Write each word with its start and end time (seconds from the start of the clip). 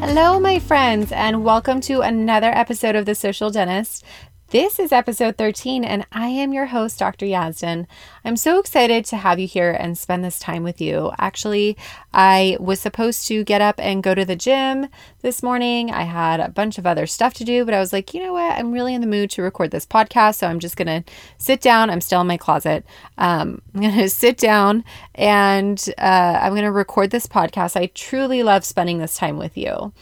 Hello, 0.00 0.38
my 0.38 0.60
friends, 0.60 1.10
and 1.10 1.42
welcome 1.42 1.80
to 1.80 2.02
another 2.02 2.50
episode 2.50 2.94
of 2.94 3.04
The 3.04 3.16
Social 3.16 3.50
Dentist. 3.50 4.04
This 4.50 4.78
is 4.78 4.92
episode 4.92 5.36
13, 5.36 5.84
and 5.84 6.06
I 6.10 6.28
am 6.28 6.54
your 6.54 6.64
host, 6.64 6.98
Dr. 6.98 7.26
Yazdan. 7.26 7.86
I'm 8.24 8.38
so 8.38 8.58
excited 8.58 9.04
to 9.04 9.18
have 9.18 9.38
you 9.38 9.46
here 9.46 9.72
and 9.72 9.98
spend 9.98 10.24
this 10.24 10.38
time 10.38 10.62
with 10.62 10.80
you. 10.80 11.12
Actually, 11.18 11.76
I 12.14 12.56
was 12.58 12.80
supposed 12.80 13.28
to 13.28 13.44
get 13.44 13.60
up 13.60 13.74
and 13.78 14.02
go 14.02 14.14
to 14.14 14.24
the 14.24 14.36
gym 14.36 14.88
this 15.20 15.42
morning. 15.42 15.90
I 15.90 16.04
had 16.04 16.40
a 16.40 16.48
bunch 16.48 16.78
of 16.78 16.86
other 16.86 17.06
stuff 17.06 17.34
to 17.34 17.44
do, 17.44 17.66
but 17.66 17.74
I 17.74 17.78
was 17.78 17.92
like, 17.92 18.14
you 18.14 18.22
know 18.22 18.32
what? 18.32 18.58
I'm 18.58 18.72
really 18.72 18.94
in 18.94 19.02
the 19.02 19.06
mood 19.06 19.28
to 19.32 19.42
record 19.42 19.70
this 19.70 19.84
podcast, 19.84 20.36
so 20.36 20.46
I'm 20.46 20.60
just 20.60 20.78
going 20.78 21.04
to 21.04 21.12
sit 21.36 21.60
down. 21.60 21.90
I'm 21.90 22.00
still 22.00 22.22
in 22.22 22.26
my 22.26 22.38
closet. 22.38 22.86
Um, 23.18 23.60
I'm 23.74 23.82
going 23.82 23.98
to 23.98 24.08
sit 24.08 24.38
down 24.38 24.82
and 25.14 25.78
uh, 25.98 26.38
I'm 26.40 26.52
going 26.52 26.62
to 26.62 26.72
record 26.72 27.10
this 27.10 27.26
podcast. 27.26 27.78
I 27.78 27.90
truly 27.94 28.42
love 28.42 28.64
spending 28.64 28.96
this 28.96 29.18
time 29.18 29.36
with 29.36 29.58
you. 29.58 29.92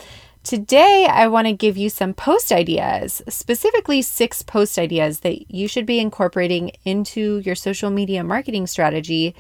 Today, 0.46 1.08
I 1.10 1.26
want 1.26 1.48
to 1.48 1.52
give 1.52 1.76
you 1.76 1.90
some 1.90 2.14
post 2.14 2.52
ideas, 2.52 3.20
specifically 3.28 4.00
six 4.00 4.42
post 4.42 4.78
ideas 4.78 5.18
that 5.20 5.50
you 5.50 5.66
should 5.66 5.86
be 5.86 5.98
incorporating 5.98 6.70
into 6.84 7.38
your 7.38 7.56
social 7.56 7.90
media 7.90 8.22
marketing 8.22 8.68
strategy 8.68 9.34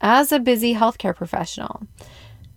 as 0.00 0.32
a 0.32 0.38
busy 0.38 0.74
healthcare 0.74 1.14
professional. 1.14 1.86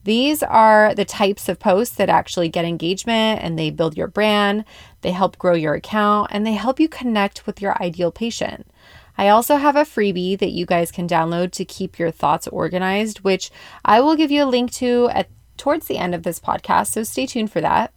These 0.06 0.42
are 0.44 0.96
the 0.96 1.04
types 1.04 1.50
of 1.50 1.60
posts 1.60 1.98
that 1.98 2.08
actually 2.08 2.48
get 2.48 2.64
engagement 2.64 3.42
and 3.44 3.60
they 3.60 3.70
build 3.70 3.98
your 3.98 4.08
brand, 4.08 4.64
they 5.02 5.12
help 5.12 5.38
grow 5.38 5.54
your 5.54 5.74
account, 5.74 6.30
and 6.32 6.48
they 6.48 6.54
help 6.54 6.80
you 6.80 6.88
connect 6.88 7.46
with 7.46 7.62
your 7.62 7.76
ideal 7.84 8.14
patient. 8.14 8.66
I 9.18 9.28
also 9.28 9.58
have 9.58 9.76
a 9.76 9.82
freebie 9.82 10.40
that 10.40 10.52
you 10.52 10.66
guys 10.66 10.90
can 10.90 11.06
download 11.06 11.52
to 11.52 11.66
keep 11.66 12.00
your 12.00 12.12
thoughts 12.12 12.48
organized, 12.48 13.26
which 13.26 13.52
I 13.84 14.00
will 14.00 14.16
give 14.16 14.32
you 14.32 14.46
a 14.46 14.46
link 14.46 14.72
to 14.76 15.10
at 15.10 15.28
towards 15.60 15.88
the 15.88 15.98
end 15.98 16.16
of 16.16 16.24
this 16.24 16.40
podcast, 16.40 16.88
so 16.88 17.04
stay 17.04 17.28
tuned 17.28 17.52
for 17.52 17.62
that. 17.62 17.94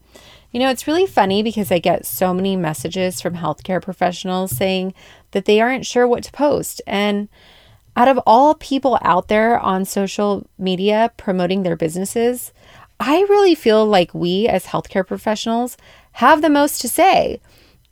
You 0.50 0.60
know, 0.60 0.68
it's 0.68 0.86
really 0.86 1.06
funny 1.06 1.42
because 1.42 1.72
I 1.72 1.78
get 1.78 2.04
so 2.04 2.34
many 2.34 2.56
messages 2.56 3.22
from 3.22 3.36
healthcare 3.36 3.80
professionals 3.80 4.54
saying 4.54 4.92
that 5.30 5.46
they 5.46 5.60
aren't 5.62 5.86
sure 5.86 6.06
what 6.06 6.24
to 6.24 6.32
post. 6.32 6.82
And 6.86 7.28
out 7.96 8.08
of 8.08 8.20
all 8.26 8.54
people 8.54 8.98
out 9.00 9.28
there 9.28 9.58
on 9.58 9.86
social 9.86 10.46
media 10.58 11.10
promoting 11.16 11.62
their 11.62 11.76
businesses, 11.76 12.52
I 13.00 13.20
really 13.22 13.54
feel 13.54 13.86
like 13.86 14.12
we 14.12 14.46
as 14.46 14.66
healthcare 14.66 15.06
professionals 15.06 15.78
have 16.12 16.42
the 16.42 16.50
most 16.50 16.82
to 16.82 16.88
say. 16.88 17.40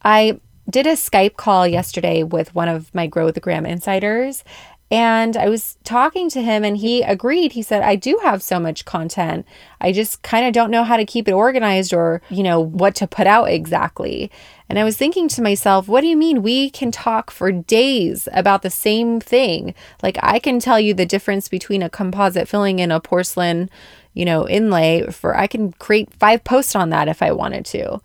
I 0.02 0.38
did 0.68 0.86
a 0.86 0.92
Skype 0.92 1.36
call 1.36 1.66
yesterday 1.66 2.22
with 2.22 2.54
one 2.54 2.68
of 2.68 2.94
my 2.94 3.06
Grow 3.06 3.30
the 3.30 3.41
Gram 3.41 3.66
insiders, 3.66 4.44
and 4.91 5.36
I 5.36 5.48
was 5.48 5.77
talking 5.84 6.28
to 6.30 6.42
him 6.42 6.64
and 6.64 6.77
he 6.77 7.02
agreed. 7.02 7.52
He 7.52 7.62
said, 7.62 7.83
I 7.83 7.94
do 7.94 8.19
have 8.24 8.42
so 8.42 8.58
much 8.58 8.84
content. 8.84 9.47
I 9.80 9.92
just 9.92 10.22
kind 10.22 10.47
of 10.47 10.52
don't 10.52 10.70
know 10.70 10.82
how 10.82 10.97
to 10.97 11.05
keep 11.05 11.28
it 11.28 11.32
organized 11.32 11.92
or, 11.94 12.20
you 12.28 12.42
know, 12.42 12.58
what 12.58 12.97
to 12.97 13.06
put 13.06 13.28
out 13.28 13.44
exactly. 13.44 14.32
And 14.69 14.80
I 14.80 14.84
was 14.84 14.97
thinking 14.97 15.28
to 15.28 15.42
myself, 15.42 15.86
what 15.86 16.00
do 16.00 16.08
you 16.08 16.16
mean 16.16 16.42
we 16.42 16.70
can 16.70 16.91
talk 16.91 17.30
for 17.30 17.52
days 17.52 18.28
about 18.32 18.62
the 18.62 18.70
same 18.70 19.20
thing? 19.20 19.74
Like 20.02 20.19
I 20.22 20.41
can 20.41 20.58
tell 20.58 20.80
you 20.80 20.92
the 20.92 21.06
difference 21.06 21.48
between 21.48 21.84
a 21.84 21.91
composite 21.91 22.48
filling 22.48 22.81
and 22.81 22.92
a 22.92 22.98
porcelain, 22.98 23.70
you 24.12 24.25
know, 24.25 24.48
inlay 24.48 25.06
for 25.12 25.36
I 25.36 25.47
can 25.47 25.72
create 25.75 26.12
five 26.15 26.42
posts 26.42 26.75
on 26.75 26.91
that 26.91 27.06
if 27.06 27.22
I 27.22 27.31
wanted 27.31 27.65
to. 27.66 28.00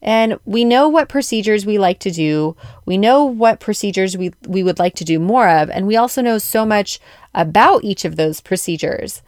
And 0.00 0.38
we 0.44 0.64
know 0.64 0.88
what 0.88 1.08
procedures 1.08 1.66
we 1.66 1.78
like 1.78 1.98
to 2.00 2.10
do. 2.10 2.56
We 2.84 2.96
know 2.96 3.24
what 3.24 3.60
procedures 3.60 4.16
we, 4.16 4.32
we 4.46 4.62
would 4.62 4.78
like 4.78 4.94
to 4.96 5.04
do 5.04 5.18
more 5.18 5.48
of. 5.48 5.70
And 5.70 5.86
we 5.86 5.96
also 5.96 6.22
know 6.22 6.38
so 6.38 6.64
much 6.64 7.00
about 7.34 7.84
each 7.84 8.04
of 8.04 8.16
those 8.16 8.40
procedures. 8.40 9.22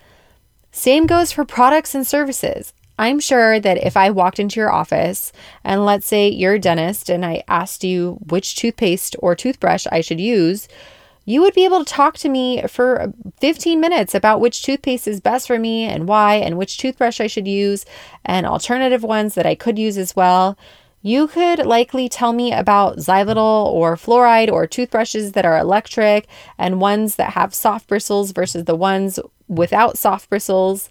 Same 0.73 1.07
goes 1.07 1.33
for 1.33 1.45
products 1.45 1.95
and 1.95 2.07
services. 2.07 2.73
I'm 2.99 3.19
sure 3.19 3.59
that 3.59 3.79
if 3.79 3.97
I 3.97 4.11
walked 4.11 4.39
into 4.39 4.61
your 4.61 4.71
office 4.71 5.33
and 5.65 5.87
let's 5.87 6.07
say 6.07 6.29
you're 6.29 6.55
a 6.55 6.59
dentist 6.59 7.09
and 7.09 7.25
I 7.25 7.43
asked 7.49 7.83
you 7.83 8.19
which 8.29 8.55
toothpaste 8.57 9.17
or 9.21 9.35
toothbrush 9.35 9.87
I 9.91 10.03
should 10.03 10.21
use, 10.21 10.69
you 11.25 11.41
would 11.43 11.55
be 11.55 11.65
able 11.65 11.85
to 11.85 11.93
talk 11.93 12.17
to 12.19 12.29
me 12.29 12.63
for 12.67 13.13
15 13.41 13.81
minutes 13.81 14.15
about 14.15 14.41
which 14.41 14.63
toothpaste 14.63 15.07
is 15.07 15.21
best 15.21 15.47
for 15.47 15.59
me 15.59 15.85
and 15.85 16.09
why, 16.09 16.37
and 16.37 16.57
which 16.57 16.79
toothbrush 16.79 17.21
I 17.21 17.27
should 17.27 17.47
use, 17.47 17.85
and 18.25 18.47
alternative 18.47 19.03
ones 19.03 19.35
that 19.35 19.47
I 19.47 19.55
could 19.55 19.79
use 19.79 19.99
as 19.99 20.17
well. 20.17 20.57
You 21.03 21.29
could 21.29 21.65
likely 21.65 22.09
tell 22.09 22.33
me 22.33 22.53
about 22.53 22.99
xylitol 22.99 23.67
or 23.67 23.97
fluoride 23.97 24.53
or 24.53 24.67
toothbrushes 24.67 25.33
that 25.33 25.47
are 25.47 25.59
electric 25.59 26.27
and 26.59 26.81
ones 26.81 27.17
that 27.17 27.33
have 27.33 27.55
soft 27.55 27.89
bristles 27.89 28.33
versus 28.33 28.65
the 28.65 28.77
ones 28.77 29.19
without 29.49 29.97
soft 29.97 30.29
bristles. 30.29 30.91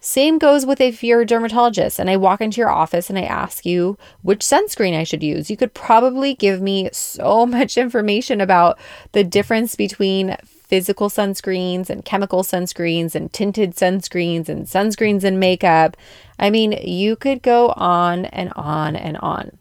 Same 0.00 0.38
goes 0.38 0.64
with 0.64 0.80
if 0.80 1.02
you're 1.02 1.22
a 1.22 1.26
dermatologist 1.26 1.98
and 1.98 2.08
I 2.08 2.16
walk 2.16 2.40
into 2.40 2.60
your 2.60 2.70
office 2.70 3.10
and 3.10 3.18
I 3.18 3.22
ask 3.22 3.66
you 3.66 3.98
which 4.22 4.40
sunscreen 4.40 4.96
I 4.96 5.02
should 5.02 5.24
use. 5.24 5.50
You 5.50 5.56
could 5.56 5.74
probably 5.74 6.34
give 6.34 6.60
me 6.60 6.88
so 6.92 7.46
much 7.46 7.76
information 7.76 8.40
about 8.40 8.78
the 9.12 9.24
difference 9.24 9.74
between 9.74 10.36
physical 10.44 11.08
sunscreens 11.08 11.90
and 11.90 12.04
chemical 12.04 12.44
sunscreens 12.44 13.14
and 13.14 13.32
tinted 13.32 13.74
sunscreens 13.74 14.48
and 14.48 14.66
sunscreens 14.66 15.24
and 15.24 15.40
makeup. 15.40 15.96
I 16.38 16.50
mean, 16.50 16.72
you 16.72 17.16
could 17.16 17.42
go 17.42 17.70
on 17.70 18.26
and 18.26 18.52
on 18.54 18.94
and 18.94 19.16
on. 19.16 19.58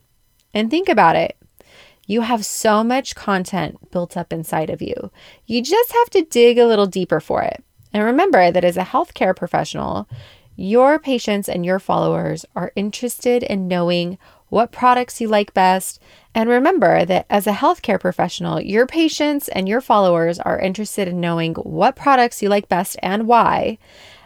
And 0.54 0.70
think 0.70 0.88
about 0.88 1.16
it. 1.16 1.36
You 2.06 2.22
have 2.22 2.46
so 2.46 2.84
much 2.84 3.16
content 3.16 3.92
built 3.92 4.16
up 4.16 4.32
inside 4.32 4.70
of 4.70 4.82
you. 4.82 5.12
You 5.46 5.64
just 5.64 5.92
have 5.94 6.10
to 6.12 6.24
dig 6.24 6.58
a 6.58 6.68
little 6.68 6.86
deeper 6.86 7.20
for 7.20 7.42
it. 7.42 7.64
And 7.98 8.06
remember 8.06 8.52
that 8.52 8.64
as 8.64 8.78
a 8.78 8.84
healthcare 8.84 9.36
professional, 9.36 10.08
your 10.56 11.00
patients 11.00 11.50
and 11.50 11.66
your 11.66 11.80
followers 11.80 12.46
are 12.56 12.72
interested 12.76 13.42
in 13.42 13.68
knowing 13.68 14.20
what 14.50 14.72
products 14.72 15.20
you 15.20 15.28
like 15.28 15.52
best. 15.56 16.00
And 16.36 16.48
remember 16.48 17.06
that 17.06 17.26
as 17.28 17.48
a 17.48 17.54
healthcare 17.54 18.00
professional, 18.00 18.62
your 18.62 18.86
patients 18.86 19.48
and 19.48 19.68
your 19.68 19.82
followers 19.82 20.38
are 20.38 20.60
interested 20.60 21.08
in 21.08 21.20
knowing 21.20 21.56
what 21.56 21.96
products 21.96 22.44
you 22.44 22.50
like 22.50 22.70
best 22.70 22.98
and 23.02 23.26
why. 23.28 23.80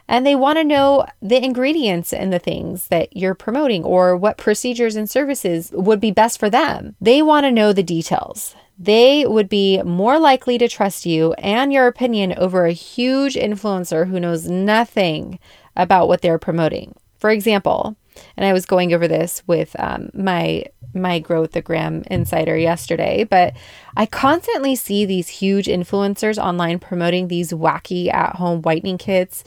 And 0.05 0.25
they 0.25 0.35
want 0.35 0.57
to 0.57 0.65
know 0.65 1.05
the 1.21 1.41
ingredients 1.41 2.11
in 2.11 2.29
the 2.29 2.39
things 2.39 2.89
that 2.89 3.15
you're 3.15 3.35
promoting 3.35 3.85
or 3.85 4.17
what 4.17 4.38
procedures 4.38 4.97
and 4.97 5.09
services 5.09 5.71
would 5.71 6.01
be 6.01 6.11
best 6.11 6.41
for 6.41 6.49
them. 6.49 6.97
They 6.99 7.21
want 7.21 7.45
to 7.45 7.51
know 7.51 7.71
the 7.71 7.83
details 7.83 8.53
they 8.84 9.28
would 9.28 9.47
be 9.47 9.80
more 9.84 10.18
likely 10.18 10.58
to 10.58 10.68
trust 10.68 11.06
you 11.06 11.34
and 11.34 11.72
your 11.72 11.86
opinion 11.86 12.34
over 12.36 12.66
a 12.66 12.72
huge 12.72 13.36
influencer 13.36 14.08
who 14.08 14.19
knows 14.19 14.50
nothing 14.50 15.38
about 15.75 16.08
what 16.08 16.22
they're 16.22 16.40
promoting. 16.40 16.96
For 17.19 17.30
example, 17.30 17.96
and 18.36 18.44
I 18.44 18.53
was 18.53 18.66
going 18.66 18.92
over 18.92 19.08
this 19.08 19.44
with 19.46 19.75
um, 19.80 20.09
my 20.14 20.66
my 20.94 21.19
Grow 21.19 21.46
the 21.46 22.03
insider 22.09 22.58
yesterday, 22.58 23.24
but 23.24 23.53
I 23.96 24.06
constantly 24.08 24.75
see 24.75 25.06
these 25.06 25.30
huge 25.30 25.68
influencers 25.68 26.44
online 26.44 26.80
promoting 26.80 27.28
these 27.28 27.52
wacky 27.52 28.12
at 28.12 28.36
home 28.38 28.62
whitening 28.63 28.98
kits 28.98 29.44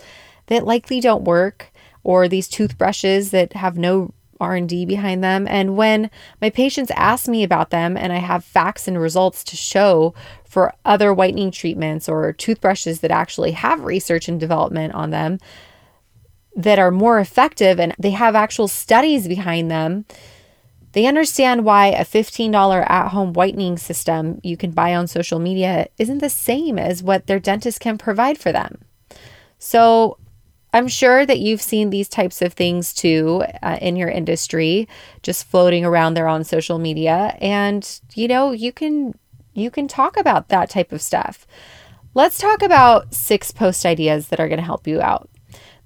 that 0.46 0.64
likely 0.64 1.00
don't 1.00 1.24
work, 1.24 1.72
or 2.04 2.28
these 2.28 2.48
toothbrushes 2.48 3.32
that 3.32 3.54
have 3.54 3.76
no 3.76 4.14
R&D 4.44 4.86
behind 4.86 5.24
them 5.24 5.46
and 5.48 5.76
when 5.76 6.10
my 6.40 6.50
patients 6.50 6.92
ask 6.94 7.28
me 7.28 7.42
about 7.42 7.70
them 7.70 7.96
and 7.96 8.12
I 8.12 8.18
have 8.18 8.44
facts 8.44 8.86
and 8.86 9.00
results 9.00 9.42
to 9.44 9.56
show 9.56 10.14
for 10.44 10.74
other 10.84 11.12
whitening 11.12 11.50
treatments 11.50 12.08
or 12.08 12.32
toothbrushes 12.32 13.00
that 13.00 13.10
actually 13.10 13.52
have 13.52 13.84
research 13.84 14.28
and 14.28 14.38
development 14.38 14.94
on 14.94 15.10
them 15.10 15.38
that 16.56 16.78
are 16.78 16.90
more 16.90 17.18
effective 17.18 17.80
and 17.80 17.94
they 17.98 18.12
have 18.12 18.36
actual 18.36 18.68
studies 18.68 19.26
behind 19.26 19.70
them 19.70 20.04
they 20.94 21.06
understand 21.06 21.64
why 21.64 21.88
a 21.88 22.04
$15 22.04 22.88
at 22.88 23.08
home 23.08 23.32
whitening 23.32 23.76
system 23.76 24.40
you 24.44 24.56
can 24.56 24.70
buy 24.70 24.94
on 24.94 25.08
social 25.08 25.40
media 25.40 25.88
isn't 25.98 26.18
the 26.18 26.30
same 26.30 26.78
as 26.78 27.02
what 27.02 27.26
their 27.26 27.40
dentist 27.40 27.80
can 27.80 27.98
provide 27.98 28.38
for 28.38 28.52
them. 28.52 28.78
So, 29.58 30.18
I'm 30.74 30.88
sure 30.88 31.24
that 31.24 31.38
you've 31.38 31.62
seen 31.62 31.90
these 31.90 32.08
types 32.08 32.42
of 32.42 32.52
things 32.52 32.92
too 32.92 33.44
uh, 33.62 33.78
in 33.80 33.94
your 33.94 34.08
industry, 34.08 34.88
just 35.22 35.46
floating 35.46 35.84
around 35.84 36.14
there 36.14 36.26
on 36.26 36.42
social 36.42 36.80
media, 36.80 37.38
and 37.40 38.00
you 38.14 38.26
know 38.26 38.50
you 38.50 38.72
can 38.72 39.16
you 39.54 39.70
can 39.70 39.86
talk 39.86 40.16
about 40.16 40.48
that 40.48 40.68
type 40.68 40.90
of 40.90 41.00
stuff. 41.00 41.46
Let's 42.12 42.38
talk 42.38 42.60
about 42.60 43.14
six 43.14 43.52
post 43.52 43.86
ideas 43.86 44.28
that 44.28 44.40
are 44.40 44.48
going 44.48 44.58
to 44.58 44.64
help 44.64 44.88
you 44.88 45.00
out. 45.00 45.30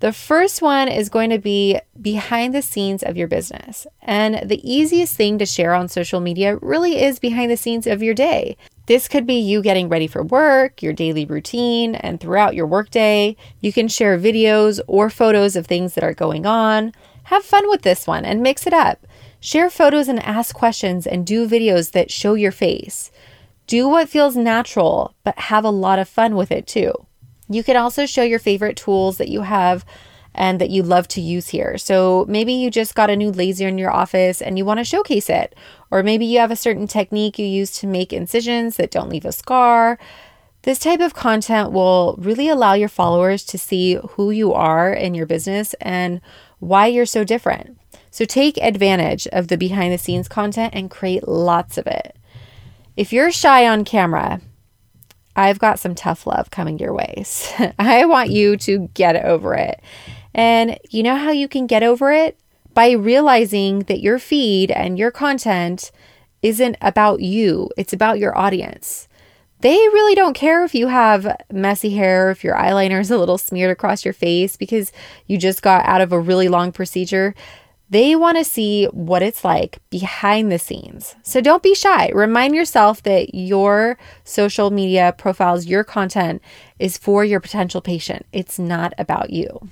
The 0.01 0.13
first 0.13 0.63
one 0.63 0.89
is 0.89 1.11
going 1.11 1.29
to 1.31 1.39
be 1.39 1.79
behind 2.01 2.55
the 2.55 2.63
scenes 2.63 3.03
of 3.03 3.17
your 3.17 3.29
business. 3.29 3.87
And 4.01 4.49
the 4.49 4.63
easiest 4.65 5.17
thing 5.17 5.39
to 5.39 5.45
share 5.45 5.75
on 5.75 5.89
social 5.89 6.21
media 6.21 6.57
really 6.57 7.03
is 7.03 7.19
behind 7.19 7.51
the 7.51 7.57
scenes 7.59 7.87
of 7.87 8.03
your 8.03 8.15
day. 8.15 8.57
This 8.89 9.07
could 9.07 9.27
be 9.27 9.35
you 9.35 9.61
getting 9.61 9.91
ready 9.91 10.07
for 10.07 10.23
work, 10.23 10.83
your 10.83 10.95
daily 10.95 11.27
routine, 11.27 11.95
and 11.95 12.19
throughout 12.19 12.55
your 12.55 12.67
workday. 12.67 13.37
You 13.61 13.71
can 13.71 13.87
share 13.87 14.19
videos 14.19 14.81
or 14.87 15.11
photos 15.11 15.57
of 15.57 15.67
things 15.67 15.93
that 15.93 16.03
are 16.03 16.15
going 16.15 16.47
on. 16.47 16.95
Have 17.25 17.45
fun 17.45 17.69
with 17.69 17.83
this 17.83 18.07
one 18.07 18.25
and 18.25 18.43
mix 18.43 18.67
it 18.67 18.73
up. 18.73 19.07
Share 19.41 19.69
photos 19.69 20.09
and 20.09 20.19
ask 20.25 20.55
questions 20.55 21.07
and 21.07 21.27
do 21.27 21.47
videos 21.47 21.91
that 21.91 22.11
show 22.11 22.33
your 22.33 22.51
face. 22.51 23.13
Do 23.67 23.87
what 23.87 24.09
feels 24.09 24.37
natural, 24.37 25.15
but 25.23 25.39
have 25.39 25.65
a 25.65 25.71
lot 25.71 25.99
of 25.99 26.09
fun 26.09 26.35
with 26.35 26.51
it 26.51 26.67
too. 26.67 26.95
You 27.47 27.63
can 27.63 27.77
also 27.77 28.07
show 28.07 28.23
your 28.23 28.39
favorite 28.39 28.79
tools 28.79 29.19
that 29.19 29.29
you 29.29 29.43
have 29.43 29.85
and 30.39 30.61
that 30.61 30.71
you 30.71 30.85
love 30.85 31.09
to 31.09 31.21
use 31.21 31.49
here. 31.49 31.77
So 31.77 32.25
maybe 32.29 32.53
you 32.53 32.71
just 32.71 32.95
got 32.95 33.11
a 33.11 33.17
new 33.17 33.33
laser 33.33 33.67
in 33.67 33.77
your 33.77 33.91
office 33.91 34.41
and 34.41 34.57
you 34.57 34.65
want 34.65 34.79
to 34.79 34.85
showcase 34.85 35.29
it. 35.29 35.57
Or 35.91 36.05
maybe 36.05 36.25
you 36.25 36.39
have 36.39 36.53
a 36.53 36.57
certain 36.57 36.87
technique 36.87 37.41
you 37.41 37.45
use 37.45 37.73
to 37.81 37.89
make 37.89 38.13
incisions 38.13 38.77
that 38.77 38.93
don't 38.93 39.09
leave 39.09 39.25
a 39.25 39.33
scar. 39.33 39.99
This 40.63 40.79
type 40.79 41.01
of 41.01 41.13
content 41.13 41.73
will 41.73 42.15
really 42.19 42.49
allow 42.49 42.75
your 42.75 42.89
followers 42.89 43.43
to 43.47 43.59
see 43.59 43.99
who 44.11 44.31
you 44.31 44.53
are 44.53 44.93
in 44.93 45.13
your 45.13 45.27
business 45.27 45.75
and 45.81 46.21
why 46.61 46.87
you're 46.87 47.05
so 47.05 47.25
different. 47.25 47.77
So 48.13 48.25
take 48.25 48.59
advantage 48.59 49.27
of 49.29 49.49
the 49.49 49.59
behind 49.59 49.93
the 49.93 49.99
scenes 49.99 50.29
content 50.29 50.73
and 50.73 50.89
create 50.89 51.27
lots 51.27 51.79
of 51.79 51.89
it. 51.89 52.17
If 52.97 53.13
you're 53.13 53.33
shy 53.33 53.67
on 53.67 53.85
camera, 53.85 54.41
I've 55.35 55.59
got 55.59 55.81
some 55.81 55.97
tough 55.97 56.29
love 56.29 56.51
coming 56.51 56.79
your 56.79 56.93
way. 56.93 57.25
I 57.79 58.05
want 58.05 58.31
you 58.31 58.57
to 58.59 58.89
get 58.95 59.25
over 59.25 59.55
it. 59.55 59.81
And 60.35 60.79
you 60.91 61.03
know 61.03 61.17
how 61.17 61.31
you 61.31 61.49
can 61.49 61.67
get 61.67 61.83
over 61.83 62.13
it? 62.13 62.39
By 62.75 62.93
realizing 62.93 63.81
that 63.81 64.01
your 64.01 64.19
feed 64.19 64.71
and 64.71 64.99
your 64.99 65.11
content 65.11 65.91
isn't 66.43 66.77
about 66.81 67.21
you, 67.21 67.71
it's 67.77 67.93
about 67.93 68.19
your 68.19 68.37
audience. 68.37 69.09
They 69.61 69.75
really 69.75 70.15
don't 70.15 70.35
care 70.35 70.65
if 70.65 70.75
you 70.75 70.87
have 70.87 71.37
messy 71.51 71.91
hair, 71.91 72.31
if 72.31 72.45
your 72.45 72.55
eyeliner 72.55 73.01
is 73.01 73.11
a 73.11 73.19
little 73.19 73.39
smeared 73.39 73.73
across 73.73 74.05
your 74.05 74.15
face 74.15 74.57
because 74.57 74.93
you 75.27 75.37
just 75.37 75.63
got 75.63 75.85
out 75.85 76.01
of 76.01 76.13
a 76.13 76.21
really 76.21 76.47
long 76.49 76.71
procedure. 76.71 77.35
They 77.91 78.15
want 78.15 78.37
to 78.37 78.45
see 78.45 78.85
what 78.87 79.23
it's 79.23 79.45
like 79.45 79.79
behind 79.91 80.53
the 80.53 80.59
scenes. 80.59 81.17
So 81.23 81.41
don't 81.41 81.63
be 81.63 81.75
shy. 81.75 82.11
Remind 82.15 82.55
yourself 82.55 83.03
that 83.05 83.35
your 83.35 83.99
social 84.25 84.71
media 84.71 85.15
profiles, 85.17 85.67
your 85.67 85.85
content 85.85 86.43
is 86.79 86.99
for 86.99 87.25
your 87.25 87.41
potential 87.41 87.81
patient. 87.81 88.27
It's 88.33 88.59
not 88.59 88.93
about 88.99 89.31
you. 89.31 89.69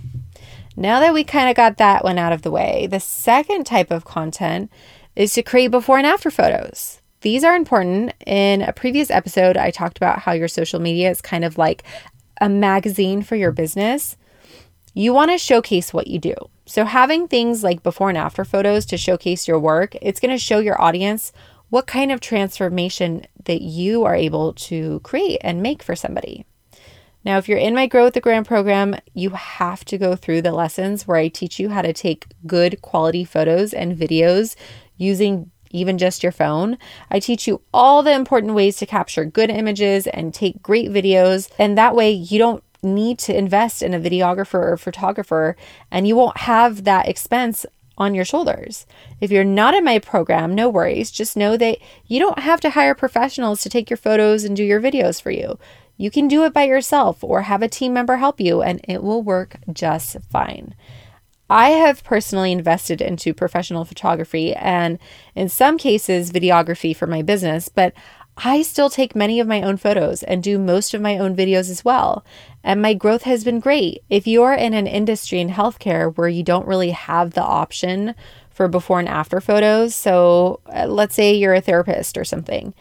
Now 0.76 1.00
that 1.00 1.14
we 1.14 1.24
kind 1.24 1.48
of 1.48 1.56
got 1.56 1.78
that 1.78 2.04
one 2.04 2.18
out 2.18 2.34
of 2.34 2.42
the 2.42 2.50
way, 2.50 2.86
the 2.86 3.00
second 3.00 3.64
type 3.64 3.90
of 3.90 4.04
content 4.04 4.70
is 5.14 5.32
to 5.32 5.42
create 5.42 5.70
before 5.70 5.96
and 5.96 6.06
after 6.06 6.30
photos. 6.30 7.00
These 7.22 7.44
are 7.44 7.56
important. 7.56 8.12
In 8.26 8.60
a 8.60 8.74
previous 8.74 9.10
episode, 9.10 9.56
I 9.56 9.70
talked 9.70 9.96
about 9.96 10.18
how 10.18 10.32
your 10.32 10.48
social 10.48 10.78
media 10.78 11.10
is 11.10 11.22
kind 11.22 11.46
of 11.46 11.56
like 11.56 11.82
a 12.42 12.50
magazine 12.50 13.22
for 13.22 13.36
your 13.36 13.52
business. 13.52 14.18
You 14.92 15.14
want 15.14 15.30
to 15.30 15.38
showcase 15.38 15.94
what 15.94 16.08
you 16.08 16.18
do. 16.18 16.34
So, 16.66 16.84
having 16.84 17.26
things 17.26 17.64
like 17.64 17.82
before 17.82 18.10
and 18.10 18.18
after 18.18 18.44
photos 18.44 18.84
to 18.86 18.98
showcase 18.98 19.48
your 19.48 19.58
work, 19.58 19.96
it's 20.02 20.20
going 20.20 20.34
to 20.34 20.38
show 20.38 20.58
your 20.58 20.80
audience 20.80 21.32
what 21.70 21.86
kind 21.86 22.12
of 22.12 22.20
transformation 22.20 23.26
that 23.44 23.62
you 23.62 24.04
are 24.04 24.14
able 24.14 24.52
to 24.52 25.00
create 25.00 25.38
and 25.40 25.62
make 25.62 25.82
for 25.82 25.96
somebody. 25.96 26.44
Now, 27.26 27.38
if 27.38 27.48
you're 27.48 27.58
in 27.58 27.74
my 27.74 27.88
Grow 27.88 28.04
with 28.04 28.14
the 28.14 28.20
Gram 28.20 28.44
program, 28.44 28.94
you 29.12 29.30
have 29.30 29.84
to 29.86 29.98
go 29.98 30.14
through 30.14 30.42
the 30.42 30.52
lessons 30.52 31.08
where 31.08 31.16
I 31.16 31.26
teach 31.26 31.58
you 31.58 31.70
how 31.70 31.82
to 31.82 31.92
take 31.92 32.28
good 32.46 32.80
quality 32.82 33.24
photos 33.24 33.74
and 33.74 33.98
videos 33.98 34.54
using 34.96 35.50
even 35.72 35.98
just 35.98 36.22
your 36.22 36.30
phone. 36.30 36.78
I 37.10 37.18
teach 37.18 37.48
you 37.48 37.62
all 37.74 38.04
the 38.04 38.12
important 38.12 38.54
ways 38.54 38.76
to 38.76 38.86
capture 38.86 39.24
good 39.24 39.50
images 39.50 40.06
and 40.06 40.32
take 40.32 40.62
great 40.62 40.88
videos. 40.88 41.50
And 41.58 41.76
that 41.76 41.96
way, 41.96 42.12
you 42.12 42.38
don't 42.38 42.62
need 42.84 43.18
to 43.18 43.36
invest 43.36 43.82
in 43.82 43.92
a 43.92 43.98
videographer 43.98 44.60
or 44.60 44.76
photographer, 44.76 45.56
and 45.90 46.06
you 46.06 46.14
won't 46.14 46.36
have 46.36 46.84
that 46.84 47.08
expense 47.08 47.66
on 47.98 48.14
your 48.14 48.24
shoulders. 48.24 48.86
If 49.20 49.32
you're 49.32 49.42
not 49.42 49.74
in 49.74 49.82
my 49.82 49.98
program, 49.98 50.54
no 50.54 50.68
worries. 50.68 51.10
Just 51.10 51.36
know 51.36 51.56
that 51.56 51.78
you 52.06 52.20
don't 52.20 52.38
have 52.38 52.60
to 52.60 52.70
hire 52.70 52.94
professionals 52.94 53.62
to 53.62 53.68
take 53.68 53.90
your 53.90 53.96
photos 53.96 54.44
and 54.44 54.54
do 54.54 54.62
your 54.62 54.80
videos 54.80 55.20
for 55.20 55.32
you. 55.32 55.58
You 55.96 56.10
can 56.10 56.28
do 56.28 56.44
it 56.44 56.52
by 56.52 56.64
yourself 56.64 57.24
or 57.24 57.42
have 57.42 57.62
a 57.62 57.68
team 57.68 57.92
member 57.94 58.16
help 58.16 58.40
you, 58.40 58.62
and 58.62 58.80
it 58.84 59.02
will 59.02 59.22
work 59.22 59.56
just 59.72 60.16
fine. 60.30 60.74
I 61.48 61.70
have 61.70 62.02
personally 62.02 62.52
invested 62.52 63.00
into 63.00 63.32
professional 63.32 63.84
photography 63.84 64.54
and, 64.54 64.98
in 65.34 65.48
some 65.48 65.78
cases, 65.78 66.32
videography 66.32 66.94
for 66.94 67.06
my 67.06 67.22
business, 67.22 67.68
but 67.68 67.92
I 68.36 68.62
still 68.62 68.90
take 68.90 69.16
many 69.16 69.40
of 69.40 69.46
my 69.46 69.62
own 69.62 69.78
photos 69.78 70.22
and 70.22 70.42
do 70.42 70.58
most 70.58 70.92
of 70.92 71.00
my 71.00 71.16
own 71.16 71.34
videos 71.34 71.70
as 71.70 71.84
well. 71.84 72.24
And 72.62 72.82
my 72.82 72.92
growth 72.92 73.22
has 73.22 73.44
been 73.44 73.60
great. 73.60 74.02
If 74.10 74.26
you're 74.26 74.52
in 74.52 74.74
an 74.74 74.86
industry 74.86 75.40
in 75.40 75.48
healthcare 75.48 76.14
where 76.16 76.28
you 76.28 76.42
don't 76.42 76.66
really 76.66 76.90
have 76.90 77.30
the 77.30 77.42
option 77.42 78.14
for 78.50 78.68
before 78.68 78.98
and 78.98 79.08
after 79.08 79.40
photos, 79.40 79.94
so 79.94 80.60
uh, 80.66 80.86
let's 80.86 81.14
say 81.14 81.34
you're 81.34 81.54
a 81.54 81.62
therapist 81.62 82.18
or 82.18 82.24
something, 82.24 82.74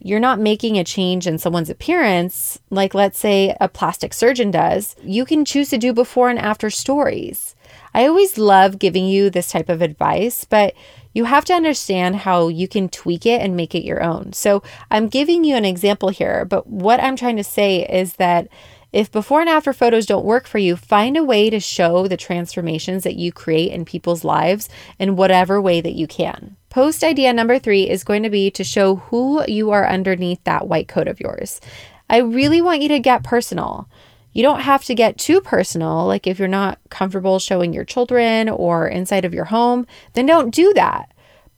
you're 0.00 0.18
not 0.20 0.40
making 0.40 0.78
a 0.78 0.84
change 0.84 1.26
in 1.26 1.38
someone's 1.38 1.70
appearance, 1.70 2.58
like 2.70 2.94
let's 2.94 3.18
say 3.18 3.54
a 3.60 3.68
plastic 3.68 4.14
surgeon 4.14 4.50
does, 4.50 4.96
you 5.02 5.24
can 5.24 5.44
choose 5.44 5.68
to 5.70 5.78
do 5.78 5.92
before 5.92 6.30
and 6.30 6.38
after 6.38 6.70
stories. 6.70 7.54
I 7.92 8.06
always 8.06 8.38
love 8.38 8.78
giving 8.78 9.06
you 9.06 9.30
this 9.30 9.50
type 9.50 9.68
of 9.68 9.82
advice, 9.82 10.44
but 10.44 10.74
you 11.12 11.24
have 11.24 11.44
to 11.46 11.52
understand 11.52 12.16
how 12.16 12.48
you 12.48 12.66
can 12.66 12.88
tweak 12.88 13.26
it 13.26 13.40
and 13.40 13.56
make 13.56 13.74
it 13.74 13.84
your 13.84 14.02
own. 14.02 14.32
So 14.32 14.62
I'm 14.90 15.08
giving 15.08 15.44
you 15.44 15.56
an 15.56 15.64
example 15.64 16.08
here, 16.08 16.44
but 16.44 16.66
what 16.66 17.00
I'm 17.00 17.16
trying 17.16 17.36
to 17.36 17.44
say 17.44 17.86
is 17.86 18.14
that 18.14 18.48
if 18.92 19.12
before 19.12 19.40
and 19.40 19.48
after 19.48 19.72
photos 19.72 20.06
don't 20.06 20.24
work 20.24 20.46
for 20.46 20.58
you, 20.58 20.76
find 20.76 21.16
a 21.16 21.24
way 21.24 21.48
to 21.50 21.60
show 21.60 22.08
the 22.08 22.16
transformations 22.16 23.04
that 23.04 23.16
you 23.16 23.32
create 23.32 23.72
in 23.72 23.84
people's 23.84 24.24
lives 24.24 24.68
in 24.98 25.16
whatever 25.16 25.60
way 25.60 25.80
that 25.80 25.94
you 25.94 26.06
can. 26.06 26.56
Post 26.70 27.04
idea 27.04 27.32
number 27.32 27.58
three 27.58 27.88
is 27.88 28.04
going 28.04 28.22
to 28.22 28.30
be 28.30 28.50
to 28.50 28.64
show 28.64 28.96
who 28.96 29.44
you 29.46 29.70
are 29.70 29.88
underneath 29.88 30.42
that 30.44 30.66
white 30.66 30.88
coat 30.88 31.08
of 31.08 31.20
yours. 31.20 31.60
I 32.08 32.18
really 32.18 32.60
want 32.60 32.82
you 32.82 32.88
to 32.88 32.98
get 32.98 33.22
personal. 33.22 33.88
You 34.32 34.42
don't 34.42 34.60
have 34.60 34.84
to 34.84 34.94
get 34.94 35.18
too 35.18 35.40
personal. 35.40 36.06
Like 36.06 36.26
if 36.26 36.38
you're 36.38 36.48
not 36.48 36.78
comfortable 36.88 37.38
showing 37.38 37.72
your 37.72 37.84
children 37.84 38.48
or 38.48 38.88
inside 38.88 39.24
of 39.24 39.34
your 39.34 39.46
home, 39.46 39.86
then 40.14 40.26
don't 40.26 40.54
do 40.54 40.72
that. 40.74 41.12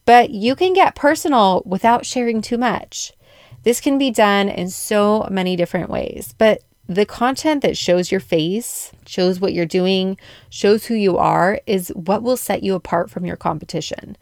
But 0.04 0.30
you 0.30 0.54
can 0.56 0.72
get 0.72 0.94
personal 0.94 1.62
without 1.64 2.04
sharing 2.04 2.42
too 2.42 2.58
much. 2.58 3.12
This 3.62 3.80
can 3.80 3.98
be 3.98 4.10
done 4.10 4.48
in 4.48 4.68
so 4.70 5.28
many 5.30 5.54
different 5.54 5.88
ways, 5.88 6.34
but 6.36 6.62
the 6.92 7.06
content 7.06 7.62
that 7.62 7.76
shows 7.76 8.10
your 8.10 8.20
face, 8.20 8.92
shows 9.06 9.40
what 9.40 9.52
you're 9.52 9.66
doing, 9.66 10.18
shows 10.50 10.86
who 10.86 10.94
you 10.94 11.16
are 11.18 11.60
is 11.66 11.88
what 11.90 12.22
will 12.22 12.36
set 12.36 12.62
you 12.62 12.74
apart 12.74 13.10
from 13.10 13.24
your 13.24 13.36
competition. 13.36 14.16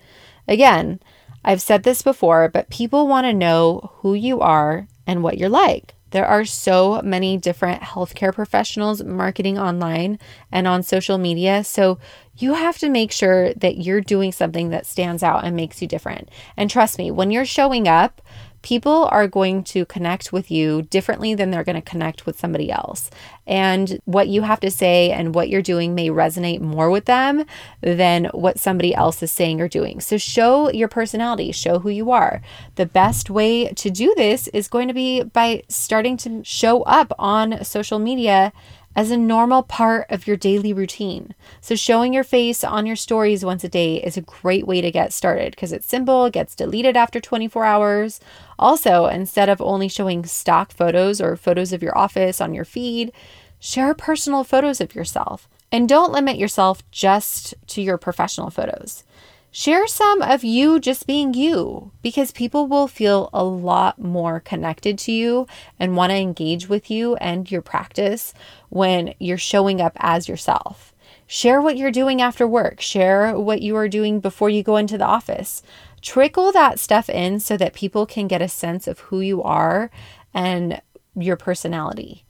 Again, 0.49 1.01
I've 1.45 1.63
said 1.63 1.83
this 1.83 2.03
before, 2.03 2.49
but 2.49 2.71
people 2.71 3.07
want 3.07 3.25
to 3.27 3.33
know 3.33 3.93
who 3.99 4.15
you 4.15 4.41
are 4.41 4.89
and 5.07 5.23
what 5.23 5.39
you're 5.39 5.49
like. 5.49 5.95
There 6.11 6.27
are 6.27 6.45
so 6.45 7.01
many 7.03 7.37
different 7.37 7.83
healthcare 7.83 8.35
professionals 8.35 9.03
marketing 9.03 9.59
online 9.59 10.19
and 10.51 10.67
on 10.67 10.83
social 10.83 11.19
media. 11.19 11.63
So 11.63 11.99
you 12.37 12.55
have 12.55 12.79
to 12.79 12.89
make 12.89 13.13
sure 13.13 13.55
that 13.55 13.79
you're 13.79 14.01
doing 14.01 14.33
something 14.33 14.71
that 14.71 14.87
stands 14.87 15.23
out 15.23 15.45
and 15.45 15.55
makes 15.55 15.81
you 15.81 15.87
different. 15.87 16.29
And 16.57 16.69
trust 16.69 16.99
me, 16.99 17.11
when 17.11 17.31
you're 17.31 17.45
showing 17.45 17.87
up, 17.87 18.21
people 18.63 19.09
are 19.11 19.27
going 19.27 19.65
to 19.65 19.85
connect 19.87 20.33
with 20.33 20.51
you 20.51 20.83
differently 20.83 21.35
than 21.35 21.51
they're 21.51 21.65
going 21.65 21.81
to 21.81 21.83
connect 21.83 22.27
with 22.27 22.39
somebody 22.39 22.71
else. 22.71 23.11
And 23.47 24.01
what 24.05 24.29
you 24.29 24.43
have 24.43 24.61
to 24.61 24.71
say 24.71 25.11
and 25.11 25.35
what 25.35 25.49
you're 25.49 25.63
doing 25.63 25.95
may 25.95 26.09
resonate 26.09 26.61
more 26.61 26.91
with 26.91 27.07
them 27.07 27.45
than 27.81 28.27
what 28.27 28.59
somebody 28.59 28.95
else 28.95 29.23
is 29.23 29.33
saying 29.33 29.61
or 29.61 29.69
doing. 29.69 30.01
So 30.01 30.19
show 30.19 30.71
your 30.71 30.89
personality, 30.89 31.53
show 31.53 31.79
who 31.79 31.89
you 31.89 32.11
are. 32.11 32.43
The 32.77 32.87
best 32.87 33.31
way 33.31 33.69
to 33.73 33.91
do 33.91 34.15
this 34.17 34.49
is 34.49 34.69
going 34.69 34.89
to 34.89 34.95
be 34.95 35.23
by 35.23 35.63
starting 35.69 36.17
to 36.19 36.45
show 36.45 36.83
up 36.83 37.13
on 37.19 37.65
social 37.65 37.99
media 37.99 38.53
as 38.97 39.11
a 39.11 39.17
normal 39.17 39.63
part 39.63 40.07
of 40.11 40.27
your 40.27 40.37
daily 40.37 40.73
routine. 40.73 41.35
So, 41.61 41.75
showing 41.75 42.13
your 42.13 42.25
face 42.25 42.65
on 42.65 42.87
your 42.87 42.97
stories 42.97 43.45
once 43.45 43.63
a 43.65 43.69
day 43.69 44.03
is 44.03 44.17
a 44.17 44.23
great 44.23 44.67
way 44.67 44.81
to 44.81 44.91
get 44.91 45.13
started 45.13 45.53
because 45.53 45.73
it's 45.73 45.87
simple, 45.87 46.27
it 46.27 46.33
gets 46.33 46.55
deleted 46.55 46.97
after 46.97 47.21
24 47.21 47.65
hours. 47.65 48.21
Also, 48.59 49.07
instead 49.07 49.49
of 49.49 49.61
only 49.61 49.89
showing 49.89 50.25
stock 50.25 50.73
photos 50.73 51.21
or 51.21 51.37
photos 51.37 51.73
of 51.73 51.83
your 51.83 51.97
office 51.97 52.41
on 52.41 52.53
your 52.53 52.65
feed, 52.65 53.13
share 53.59 53.95
personal 53.95 54.45
photos 54.45 54.81
of 54.81 54.95
yourself. 54.95 55.49
And 55.73 55.89
don't 55.89 56.13
limit 56.13 56.37
yourself 56.37 56.83
just 56.91 57.55
to 57.69 57.83
your 57.83 57.97
professional 57.97 58.51
photos. 58.51 59.05
Share 59.53 59.89
some 59.89 60.23
of 60.23 60.45
you 60.45 60.79
just 60.79 61.09
being 61.09 61.35
you 61.35 61.91
because 62.03 62.31
people 62.31 62.69
will 62.69 62.87
feel 62.87 63.31
a 63.33 63.43
lot 63.43 63.99
more 63.99 64.39
connected 64.39 64.97
to 65.01 65.13
you 65.13 65.49
and 65.77 65.97
want 65.97 66.11
to 66.11 66.17
engage 66.17 66.69
with 66.69 66.89
you 66.89 67.17
and 67.17 67.51
your 67.51 67.61
practice 67.61 68.33
when 68.69 69.13
you're 69.19 69.37
showing 69.37 69.81
up 69.81 69.97
as 69.97 70.29
yourself. 70.29 70.95
Share 71.27 71.61
what 71.61 71.77
you're 71.77 71.91
doing 71.91 72.23
after 72.23 72.47
work, 72.47 72.81
share 72.81 73.37
what 73.37 73.61
you 73.61 73.75
are 73.75 73.89
doing 73.89 74.21
before 74.21 74.51
you 74.51 74.63
go 74.63 74.77
into 74.77 74.97
the 74.97 75.05
office. 75.05 75.65
Trickle 76.01 76.53
that 76.53 76.79
stuff 76.79 77.09
in 77.09 77.41
so 77.41 77.57
that 77.57 77.75
people 77.75 78.07
can 78.07 78.29
get 78.29 78.41
a 78.41 78.49
sense 78.49 78.87
of 78.87 79.01
who 79.01 79.21
you 79.21 79.43
are 79.43 79.91
and 80.33 80.81
your 81.17 81.37
personality. 81.37 82.25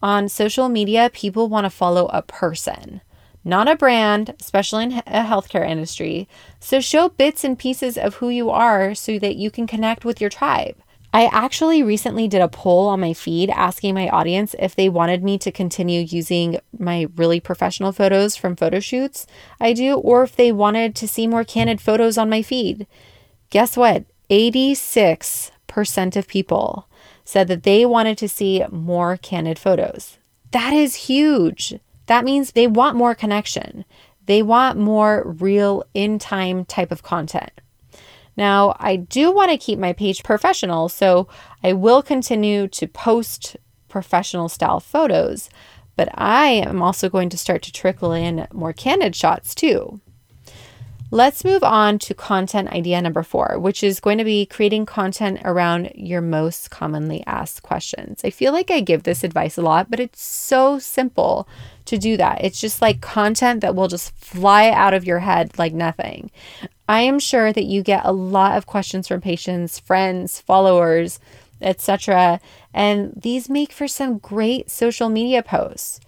On 0.00 0.28
social 0.28 0.68
media, 0.68 1.10
people 1.12 1.48
want 1.48 1.64
to 1.64 1.70
follow 1.70 2.06
a 2.06 2.22
person 2.22 3.00
not 3.44 3.68
a 3.68 3.76
brand, 3.76 4.34
especially 4.40 4.84
in 4.84 4.92
a 5.06 5.24
healthcare 5.24 5.68
industry. 5.68 6.28
So 6.60 6.80
show 6.80 7.08
bits 7.08 7.44
and 7.44 7.58
pieces 7.58 7.98
of 7.98 8.16
who 8.16 8.28
you 8.28 8.50
are 8.50 8.94
so 8.94 9.18
that 9.18 9.36
you 9.36 9.50
can 9.50 9.66
connect 9.66 10.04
with 10.04 10.20
your 10.20 10.30
tribe. 10.30 10.76
I 11.14 11.26
actually 11.26 11.82
recently 11.82 12.26
did 12.26 12.40
a 12.40 12.48
poll 12.48 12.88
on 12.88 13.00
my 13.00 13.12
feed 13.12 13.50
asking 13.50 13.94
my 13.94 14.08
audience 14.08 14.54
if 14.58 14.74
they 14.74 14.88
wanted 14.88 15.22
me 15.22 15.36
to 15.38 15.52
continue 15.52 16.00
using 16.00 16.58
my 16.78 17.06
really 17.16 17.38
professional 17.38 17.92
photos 17.92 18.34
from 18.34 18.56
photo 18.56 18.80
shoots 18.80 19.26
I 19.60 19.74
do, 19.74 19.96
or 19.96 20.22
if 20.22 20.34
they 20.34 20.52
wanted 20.52 20.94
to 20.96 21.08
see 21.08 21.26
more 21.26 21.44
candid 21.44 21.82
photos 21.82 22.16
on 22.16 22.30
my 22.30 22.40
feed. 22.40 22.86
Guess 23.50 23.76
what? 23.76 24.06
86% 24.30 26.16
of 26.16 26.26
people 26.26 26.88
said 27.24 27.46
that 27.48 27.64
they 27.64 27.84
wanted 27.84 28.16
to 28.18 28.28
see 28.28 28.64
more 28.70 29.18
candid 29.18 29.58
photos. 29.58 30.16
That 30.52 30.72
is 30.72 30.94
huge. 30.94 31.78
That 32.12 32.26
means 32.26 32.52
they 32.52 32.66
want 32.66 32.94
more 32.94 33.14
connection. 33.14 33.86
They 34.26 34.42
want 34.42 34.78
more 34.78 35.34
real 35.40 35.82
in 35.94 36.18
time 36.18 36.66
type 36.66 36.92
of 36.92 37.02
content. 37.02 37.50
Now, 38.36 38.76
I 38.78 38.96
do 38.96 39.32
want 39.32 39.50
to 39.50 39.56
keep 39.56 39.78
my 39.78 39.94
page 39.94 40.22
professional, 40.22 40.90
so 40.90 41.26
I 41.64 41.72
will 41.72 42.02
continue 42.02 42.68
to 42.68 42.86
post 42.86 43.56
professional 43.88 44.50
style 44.50 44.78
photos, 44.78 45.48
but 45.96 46.10
I 46.12 46.48
am 46.48 46.82
also 46.82 47.08
going 47.08 47.30
to 47.30 47.38
start 47.38 47.62
to 47.62 47.72
trickle 47.72 48.12
in 48.12 48.46
more 48.52 48.74
candid 48.74 49.16
shots 49.16 49.54
too. 49.54 50.02
Let's 51.14 51.44
move 51.44 51.62
on 51.62 51.98
to 51.98 52.14
content 52.14 52.70
idea 52.70 52.98
number 53.02 53.22
four, 53.22 53.58
which 53.58 53.84
is 53.84 54.00
going 54.00 54.16
to 54.16 54.24
be 54.24 54.46
creating 54.46 54.86
content 54.86 55.40
around 55.44 55.92
your 55.94 56.22
most 56.22 56.70
commonly 56.70 57.22
asked 57.26 57.62
questions. 57.62 58.22
I 58.24 58.30
feel 58.30 58.50
like 58.50 58.70
I 58.70 58.80
give 58.80 59.02
this 59.02 59.22
advice 59.22 59.58
a 59.58 59.60
lot, 59.60 59.90
but 59.90 60.00
it's 60.00 60.22
so 60.22 60.78
simple 60.78 61.46
to 61.84 61.98
do 61.98 62.16
that. 62.16 62.42
It's 62.42 62.58
just 62.58 62.80
like 62.80 63.02
content 63.02 63.60
that 63.60 63.74
will 63.74 63.88
just 63.88 64.14
fly 64.16 64.70
out 64.70 64.94
of 64.94 65.04
your 65.04 65.18
head 65.18 65.58
like 65.58 65.74
nothing. 65.74 66.30
I 66.88 67.02
am 67.02 67.18
sure 67.18 67.52
that 67.52 67.66
you 67.66 67.82
get 67.82 68.06
a 68.06 68.12
lot 68.12 68.56
of 68.56 68.64
questions 68.64 69.06
from 69.06 69.20
patients, 69.20 69.78
friends, 69.78 70.40
followers, 70.40 71.20
etc. 71.60 72.40
And 72.72 73.12
these 73.14 73.50
make 73.50 73.72
for 73.72 73.86
some 73.86 74.16
great 74.16 74.70
social 74.70 75.10
media 75.10 75.42
posts. 75.42 76.00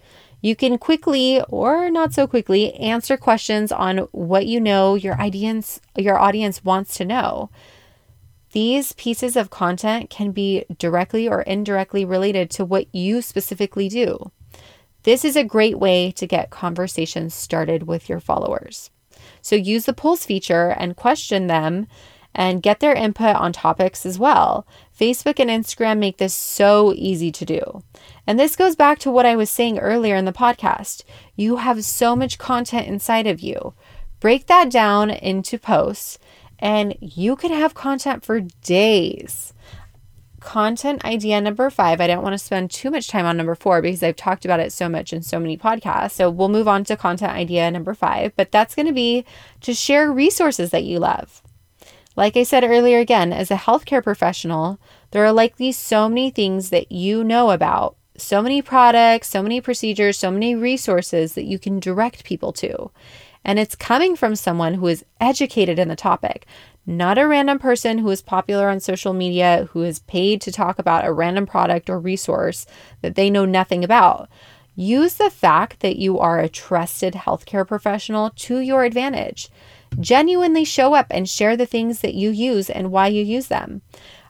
You 0.45 0.55
can 0.55 0.77
quickly 0.77 1.41
or 1.49 1.89
not 1.89 2.13
so 2.13 2.27
quickly 2.27 2.75
answer 2.75 3.17
questions 3.17 3.71
on 3.71 3.97
what 4.11 4.45
you 4.45 4.61
know 4.61 4.93
your 4.93 5.19
audience 5.19 5.81
your 5.97 6.19
audience 6.19 6.63
wants 6.63 6.97
to 6.97 7.03
know. 7.03 7.49
These 8.51 8.91
pieces 8.91 9.35
of 9.35 9.49
content 9.49 10.11
can 10.11 10.29
be 10.29 10.65
directly 10.77 11.27
or 11.27 11.41
indirectly 11.41 12.05
related 12.05 12.51
to 12.51 12.63
what 12.63 12.93
you 12.93 13.23
specifically 13.23 13.89
do. 13.89 14.31
This 15.01 15.25
is 15.25 15.35
a 15.35 15.43
great 15.43 15.79
way 15.79 16.11
to 16.11 16.27
get 16.27 16.51
conversations 16.51 17.33
started 17.33 17.87
with 17.87 18.07
your 18.07 18.19
followers. 18.19 18.91
So 19.41 19.55
use 19.55 19.85
the 19.85 19.93
polls 19.93 20.27
feature 20.27 20.69
and 20.69 20.95
question 20.95 21.47
them 21.47 21.87
and 22.35 22.61
get 22.61 22.81
their 22.81 22.93
input 22.93 23.35
on 23.37 23.53
topics 23.53 24.05
as 24.05 24.19
well. 24.19 24.67
Facebook 24.97 25.39
and 25.39 25.49
Instagram 25.49 25.97
make 25.97 26.17
this 26.17 26.33
so 26.33 26.93
easy 26.95 27.31
to 27.31 27.45
do. 27.45 27.81
And 28.27 28.37
this 28.37 28.57
goes 28.57 28.75
back 28.75 28.99
to 28.99 29.11
what 29.11 29.25
I 29.25 29.37
was 29.37 29.49
saying 29.49 29.79
earlier 29.79 30.15
in 30.15 30.25
the 30.25 30.33
podcast. 30.33 31.03
You 31.35 31.57
have 31.57 31.85
so 31.85 32.15
much 32.15 32.37
content 32.37 32.87
inside 32.87 33.25
of 33.25 33.39
you. 33.39 33.73
Break 34.19 34.47
that 34.47 34.69
down 34.69 35.09
into 35.09 35.57
posts, 35.57 36.19
and 36.59 36.95
you 36.99 37.35
can 37.37 37.51
have 37.51 37.73
content 37.73 38.25
for 38.25 38.41
days. 38.41 39.53
Content 40.41 41.05
idea 41.05 41.39
number 41.39 41.69
five. 41.69 42.01
I 42.01 42.07
don't 42.07 42.23
want 42.23 42.33
to 42.33 42.37
spend 42.37 42.69
too 42.69 42.91
much 42.91 43.07
time 43.07 43.25
on 43.25 43.37
number 43.37 43.55
four 43.55 43.81
because 43.81 44.03
I've 44.03 44.15
talked 44.15 44.45
about 44.45 44.59
it 44.59 44.73
so 44.73 44.89
much 44.89 45.13
in 45.13 45.21
so 45.21 45.39
many 45.39 45.57
podcasts. 45.57 46.11
So 46.11 46.29
we'll 46.29 46.49
move 46.49 46.67
on 46.67 46.83
to 46.85 46.97
content 46.97 47.31
idea 47.33 47.71
number 47.71 47.93
five, 47.93 48.35
but 48.35 48.51
that's 48.51 48.75
going 48.75 48.87
to 48.87 48.93
be 48.93 49.25
to 49.61 49.73
share 49.73 50.11
resources 50.11 50.69
that 50.71 50.83
you 50.83 50.99
love. 50.99 51.41
Like 52.15 52.37
I 52.37 52.43
said 52.43 52.63
earlier, 52.63 52.99
again, 52.99 53.33
as 53.33 53.51
a 53.51 53.55
healthcare 53.55 54.01
professional, 54.01 54.79
there 55.11 55.25
are 55.25 55.33
likely 55.33 55.73
so 55.73 56.07
many 56.07 56.29
things 56.29 56.69
that 56.69 56.91
you 56.91 57.25
know 57.25 57.51
about, 57.51 57.97
so 58.17 58.41
many 58.41 58.61
products, 58.61 59.27
so 59.27 59.43
many 59.43 59.59
procedures, 59.59 60.17
so 60.17 60.31
many 60.31 60.55
resources 60.55 61.33
that 61.33 61.43
you 61.43 61.59
can 61.59 61.79
direct 61.79 62.23
people 62.23 62.53
to. 62.53 62.89
And 63.43 63.59
it's 63.59 63.75
coming 63.75 64.15
from 64.15 64.35
someone 64.35 64.75
who 64.75 64.87
is 64.87 65.03
educated 65.19 65.77
in 65.77 65.89
the 65.89 65.95
topic, 65.95 66.45
not 66.85 67.17
a 67.17 67.27
random 67.27 67.59
person 67.59 67.97
who 67.97 68.09
is 68.09 68.21
popular 68.21 68.69
on 68.69 68.79
social 68.79 69.13
media 69.13 69.67
who 69.71 69.83
is 69.83 69.99
paid 69.99 70.39
to 70.41 70.51
talk 70.53 70.79
about 70.79 71.05
a 71.05 71.11
random 71.11 71.45
product 71.45 71.89
or 71.89 71.99
resource 71.99 72.65
that 73.01 73.15
they 73.15 73.29
know 73.29 73.43
nothing 73.43 73.83
about. 73.83 74.29
Use 74.75 75.15
the 75.15 75.29
fact 75.29 75.81
that 75.81 75.97
you 75.97 76.19
are 76.19 76.39
a 76.39 76.49
trusted 76.49 77.13
healthcare 77.13 77.67
professional 77.67 78.29
to 78.31 78.59
your 78.59 78.83
advantage. 78.83 79.49
Genuinely 79.99 80.65
show 80.65 80.93
up 80.93 81.07
and 81.09 81.29
share 81.29 81.55
the 81.55 81.65
things 81.65 82.01
that 82.01 82.13
you 82.13 82.29
use 82.29 82.69
and 82.69 82.91
why 82.91 83.07
you 83.07 83.23
use 83.23 83.47
them. 83.47 83.81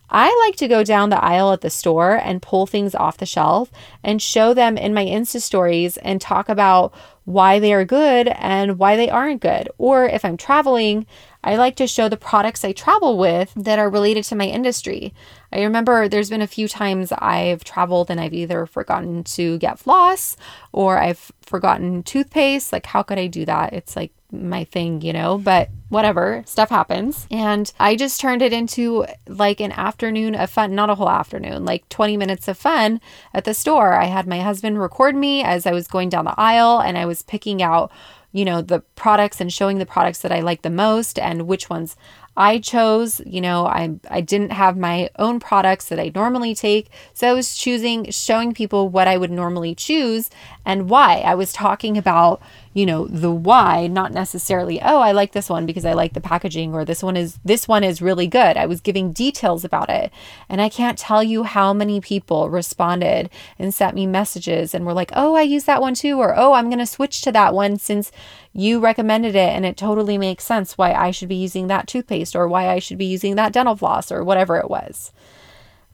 I 0.09 0.45
like 0.45 0.55
to 0.57 0.67
go 0.67 0.83
down 0.83 1.09
the 1.09 1.23
aisle 1.23 1.51
at 1.51 1.61
the 1.61 1.69
store 1.69 2.15
and 2.23 2.41
pull 2.41 2.67
things 2.67 2.93
off 2.93 3.17
the 3.17 3.25
shelf 3.25 3.71
and 4.03 4.21
show 4.21 4.53
them 4.53 4.77
in 4.77 4.93
my 4.93 5.03
Insta 5.03 5.41
stories 5.41 5.97
and 5.97 6.21
talk 6.21 6.47
about 6.47 6.93
why 7.25 7.57
they 7.59 7.73
are 7.73 7.83
good 7.83 8.27
and 8.27 8.77
why 8.77 8.95
they 8.95 9.09
aren't 9.09 9.41
good. 9.41 9.67
Or 9.79 10.05
if 10.05 10.23
I'm 10.23 10.37
traveling, 10.37 11.07
I 11.43 11.55
like 11.55 11.75
to 11.77 11.87
show 11.87 12.07
the 12.07 12.17
products 12.17 12.63
I 12.63 12.71
travel 12.71 13.17
with 13.17 13.51
that 13.55 13.79
are 13.79 13.89
related 13.89 14.23
to 14.25 14.35
my 14.35 14.45
industry. 14.45 15.11
I 15.51 15.63
remember 15.63 16.07
there's 16.07 16.29
been 16.29 16.41
a 16.41 16.47
few 16.47 16.67
times 16.67 17.11
I've 17.11 17.63
traveled 17.63 18.11
and 18.11 18.19
I've 18.19 18.33
either 18.33 18.67
forgotten 18.67 19.23
to 19.23 19.57
get 19.57 19.79
floss 19.79 20.37
or 20.71 20.99
I've 20.99 21.31
forgotten 21.41 22.03
toothpaste. 22.03 22.71
Like, 22.71 22.85
how 22.85 23.01
could 23.01 23.17
I 23.17 23.25
do 23.25 23.43
that? 23.45 23.73
It's 23.73 23.95
like 23.95 24.11
my 24.35 24.63
thing, 24.65 25.01
you 25.01 25.13
know, 25.13 25.37
but 25.37 25.69
whatever, 25.89 26.43
stuff 26.45 26.69
happens. 26.69 27.27
And 27.31 27.71
I 27.79 27.95
just 27.95 28.19
turned 28.19 28.41
it 28.41 28.53
into 28.53 29.05
like 29.27 29.59
an 29.59 29.71
afternoon 29.71 30.35
of 30.35 30.49
fun, 30.49 30.75
not 30.75 30.89
a 30.89 30.95
whole 30.95 31.09
afternoon, 31.09 31.65
like 31.65 31.87
20 31.89 32.17
minutes 32.17 32.47
of 32.47 32.57
fun 32.57 32.99
at 33.33 33.45
the 33.45 33.53
store. 33.53 33.93
I 33.93 34.05
had 34.05 34.27
my 34.27 34.39
husband 34.39 34.79
record 34.79 35.15
me 35.15 35.43
as 35.43 35.65
I 35.65 35.71
was 35.71 35.87
going 35.87 36.09
down 36.09 36.25
the 36.25 36.39
aisle 36.39 36.79
and 36.79 36.97
I 36.97 37.05
was 37.05 37.21
picking 37.21 37.61
out, 37.61 37.91
you 38.31 38.45
know, 38.45 38.61
the 38.61 38.81
products 38.95 39.39
and 39.39 39.53
showing 39.53 39.77
the 39.77 39.85
products 39.85 40.19
that 40.19 40.31
I 40.31 40.41
like 40.41 40.63
the 40.63 40.69
most 40.69 41.17
and 41.19 41.47
which 41.47 41.69
ones 41.69 41.95
I 42.37 42.59
chose, 42.59 43.21
you 43.25 43.39
know, 43.39 43.65
I 43.65 43.97
I 44.09 44.19
didn't 44.19 44.51
have 44.51 44.77
my 44.77 45.09
own 45.17 45.39
products 45.39 45.87
that 45.87 45.99
I 45.99 46.11
normally 46.13 46.53
take. 46.53 46.89
So 47.13 47.29
I 47.29 47.33
was 47.33 47.55
choosing 47.55 48.11
showing 48.11 48.53
people 48.53 48.89
what 48.89 49.07
I 49.07 49.17
would 49.17 49.31
normally 49.31 49.73
choose 49.73 50.29
and 50.65 50.89
why. 50.89 51.19
I 51.19 51.35
was 51.35 51.53
talking 51.53 51.97
about, 51.97 52.41
you 52.75 52.85
know, 52.85 53.07
the 53.07 53.31
why, 53.31 53.87
not 53.87 54.11
necessarily, 54.11 54.81
oh, 54.81 54.99
I 54.99 55.13
like 55.13 55.31
this 55.31 55.49
one 55.49 55.65
because 55.65 55.85
I 55.85 55.93
like 55.93 56.11
the 56.11 56.19
packaging 56.19 56.73
or 56.73 56.83
this 56.83 57.01
one 57.01 57.15
is 57.15 57.39
this 57.45 57.69
one 57.69 57.85
is 57.85 58.01
really 58.01 58.27
good. 58.27 58.57
I 58.57 58.65
was 58.65 58.81
giving 58.81 59.13
details 59.13 59.63
about 59.63 59.89
it. 59.89 60.11
And 60.49 60.59
I 60.59 60.67
can't 60.67 60.97
tell 60.97 61.23
you 61.23 61.43
how 61.43 61.71
many 61.71 62.01
people 62.01 62.49
responded 62.49 63.29
and 63.57 63.73
sent 63.73 63.95
me 63.95 64.05
messages 64.05 64.73
and 64.73 64.85
were 64.85 64.93
like, 64.93 65.11
"Oh, 65.15 65.35
I 65.35 65.43
use 65.43 65.63
that 65.63 65.79
one 65.81 65.93
too," 65.93 66.19
or 66.19 66.37
"Oh, 66.37 66.51
I'm 66.51 66.69
going 66.69 66.79
to 66.79 66.85
switch 66.85 67.21
to 67.21 67.31
that 67.31 67.53
one 67.53 67.79
since 67.79 68.11
you 68.51 68.81
recommended 68.81 69.35
it 69.35 69.55
and 69.55 69.65
it 69.65 69.77
totally 69.77 70.17
makes 70.17 70.43
sense 70.43 70.77
why 70.77 70.91
I 70.91 71.11
should 71.11 71.29
be 71.29 71.35
using 71.35 71.67
that 71.67 71.87
toothpaste 71.87 72.35
or 72.35 72.45
why 72.45 72.67
I 72.67 72.79
should 72.79 72.97
be 72.97 73.05
using 73.05 73.35
that 73.35 73.53
dental 73.53 73.77
floss 73.77 74.11
or 74.11 74.21
whatever 74.21 74.57
it 74.57 74.69
was." 74.69 75.13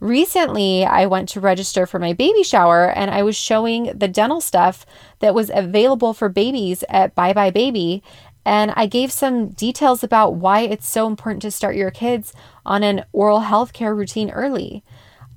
Recently, 0.01 0.83
I 0.83 1.05
went 1.05 1.29
to 1.29 1.39
register 1.39 1.85
for 1.85 1.99
my 1.99 2.11
baby 2.11 2.41
shower 2.41 2.89
and 2.89 3.11
I 3.11 3.21
was 3.21 3.35
showing 3.37 3.83
the 3.95 4.07
dental 4.07 4.41
stuff 4.41 4.83
that 5.19 5.35
was 5.35 5.51
available 5.53 6.15
for 6.15 6.27
babies 6.27 6.83
at 6.89 7.13
buybuy 7.13 7.53
BABY. 7.53 8.01
And 8.43 8.73
I 8.75 8.87
gave 8.87 9.11
some 9.11 9.49
details 9.49 10.03
about 10.03 10.33
why 10.33 10.61
it's 10.61 10.89
so 10.89 11.05
important 11.05 11.43
to 11.43 11.51
start 11.51 11.75
your 11.75 11.91
kids 11.91 12.33
on 12.65 12.81
an 12.81 13.05
oral 13.13 13.41
health 13.41 13.73
care 13.73 13.93
routine 13.93 14.31
early. 14.31 14.83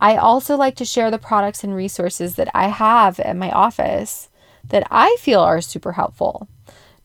I 0.01 0.17
also 0.17 0.57
like 0.57 0.77
to 0.77 0.87
share 0.87 1.11
the 1.11 1.19
products 1.19 1.63
and 1.63 1.77
resources 1.77 2.37
that 2.37 2.49
I 2.55 2.69
have 2.69 3.21
at 3.21 3.37
my 3.37 3.51
office 3.51 4.31
that 4.67 4.87
I 4.91 5.15
feel 5.21 5.41
are 5.41 5.61
super 5.61 5.93
helpful. 5.93 6.49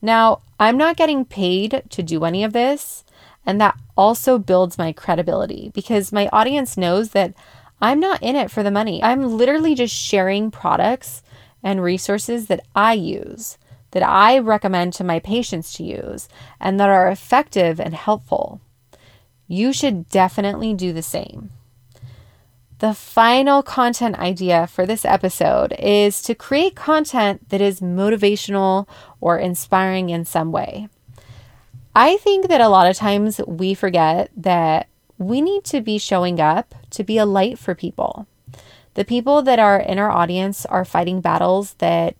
Now, 0.00 0.40
I'm 0.58 0.78
not 0.78 0.96
getting 0.96 1.26
paid 1.26 1.82
to 1.90 2.02
do 2.02 2.24
any 2.24 2.42
of 2.42 2.54
this, 2.54 3.04
and 3.46 3.60
that 3.60 3.78
also 3.96 4.38
builds 4.38 4.78
my 4.78 4.92
credibility 4.92 5.70
because 5.74 6.12
my 6.12 6.28
audience 6.32 6.76
knows 6.76 7.10
that 7.10 7.34
I'm 7.80 8.00
not 8.00 8.22
in 8.22 8.36
it 8.36 8.50
for 8.50 8.62
the 8.62 8.70
money. 8.70 9.02
I'm 9.02 9.36
literally 9.36 9.74
just 9.74 9.94
sharing 9.94 10.50
products 10.50 11.22
and 11.62 11.82
resources 11.82 12.46
that 12.46 12.64
I 12.74 12.94
use 12.94 13.58
that 13.92 14.02
I 14.02 14.38
recommend 14.38 14.92
to 14.94 15.04
my 15.04 15.18
patients 15.18 15.72
to 15.74 15.84
use 15.84 16.28
and 16.60 16.78
that 16.78 16.88
are 16.88 17.08
effective 17.10 17.80
and 17.80 17.94
helpful. 17.94 18.60
You 19.48 19.72
should 19.72 20.08
definitely 20.08 20.74
do 20.74 20.92
the 20.92 21.02
same. 21.02 21.50
The 22.78 22.94
final 22.94 23.62
content 23.62 24.18
idea 24.18 24.66
for 24.66 24.86
this 24.86 25.04
episode 25.04 25.74
is 25.78 26.22
to 26.22 26.34
create 26.34 26.74
content 26.74 27.50
that 27.50 27.60
is 27.60 27.80
motivational 27.80 28.88
or 29.20 29.38
inspiring 29.38 30.08
in 30.08 30.24
some 30.24 30.50
way. 30.50 30.88
I 31.94 32.16
think 32.18 32.48
that 32.48 32.60
a 32.60 32.68
lot 32.68 32.88
of 32.88 32.96
times 32.96 33.40
we 33.46 33.74
forget 33.74 34.30
that 34.36 34.88
we 35.18 35.40
need 35.40 35.64
to 35.64 35.80
be 35.80 35.98
showing 35.98 36.40
up 36.40 36.74
to 36.90 37.04
be 37.04 37.18
a 37.18 37.26
light 37.26 37.58
for 37.58 37.74
people. 37.74 38.26
The 38.94 39.04
people 39.04 39.42
that 39.42 39.58
are 39.58 39.78
in 39.78 39.98
our 39.98 40.10
audience 40.10 40.64
are 40.66 40.84
fighting 40.84 41.20
battles 41.20 41.74
that 41.74 42.16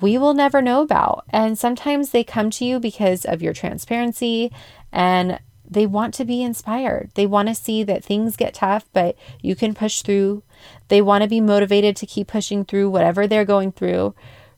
we 0.00 0.18
will 0.18 0.34
never 0.34 0.60
know 0.60 0.82
about. 0.82 1.24
And 1.30 1.58
sometimes 1.58 2.10
they 2.10 2.24
come 2.24 2.50
to 2.50 2.64
you 2.64 2.78
because 2.78 3.24
of 3.24 3.42
your 3.42 3.52
transparency 3.52 4.52
and 4.92 5.38
they 5.68 5.86
want 5.86 6.14
to 6.14 6.24
be 6.24 6.42
inspired. 6.42 7.10
They 7.14 7.26
want 7.26 7.48
to 7.48 7.54
see 7.54 7.82
that 7.84 8.04
things 8.04 8.36
get 8.36 8.54
tough, 8.54 8.84
but 8.92 9.16
you 9.40 9.56
can 9.56 9.74
push 9.74 10.02
through. 10.02 10.42
They 10.88 11.00
want 11.00 11.22
to 11.22 11.28
be 11.28 11.40
motivated 11.40 11.96
to 11.96 12.06
keep 12.06 12.28
pushing 12.28 12.64
through 12.64 12.90
whatever 12.90 13.26
they're 13.26 13.44
going 13.44 13.72
through. 13.72 14.14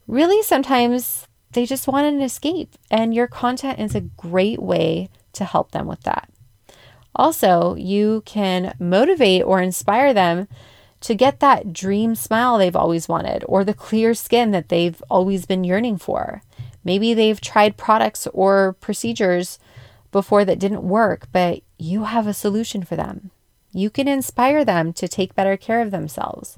Really, 0.07 0.43
sometimes 0.43 1.28
they 1.53 1.67
just 1.67 1.89
want 1.89 2.07
an 2.07 2.21
escape, 2.21 2.77
and 2.91 3.15
your 3.15 3.27
content 3.27 3.79
is 3.79 3.95
a 3.95 4.03
great 4.03 4.61
way 4.61 5.09
to 5.33 5.45
help 5.45 5.73
them 5.73 5.87
with 5.87 6.03
that. 6.03 6.29
Also, 7.15 7.75
you 7.75 8.23
can 8.27 8.75
motivate 8.79 9.43
or 9.43 9.61
inspire 9.61 10.15
them 10.15 10.47
to 11.01 11.15
get 11.15 11.41
that 11.41 11.73
dream 11.73 12.15
smile 12.15 12.59
they've 12.59 12.77
always 12.77 13.09
wanted 13.09 13.45
or 13.47 13.65
the 13.65 13.75
clear 13.75 14.15
skin 14.15 14.51
that 14.51 14.69
they've 14.69 15.03
always 15.09 15.47
been 15.47 15.65
yearning 15.65 15.97
for. 15.97 16.43
Maybe 16.85 17.15
they've 17.15 17.41
tried 17.41 17.77
products 17.77 18.27
or 18.33 18.75
procedures 18.81 19.59
before 20.11 20.45
that 20.45 20.59
didn't 20.59 20.83
work, 20.83 21.29
but 21.33 21.63
you 21.79 22.05
have 22.05 22.27
a 22.27 22.35
solution 22.35 22.83
for 22.83 22.97
them. 22.97 23.31
You 23.73 23.91
can 23.91 24.09
inspire 24.09 24.65
them 24.65 24.93
to 24.95 25.07
take 25.07 25.35
better 25.35 25.57
care 25.57 25.83
of 25.83 25.91
themselves. 25.91 26.57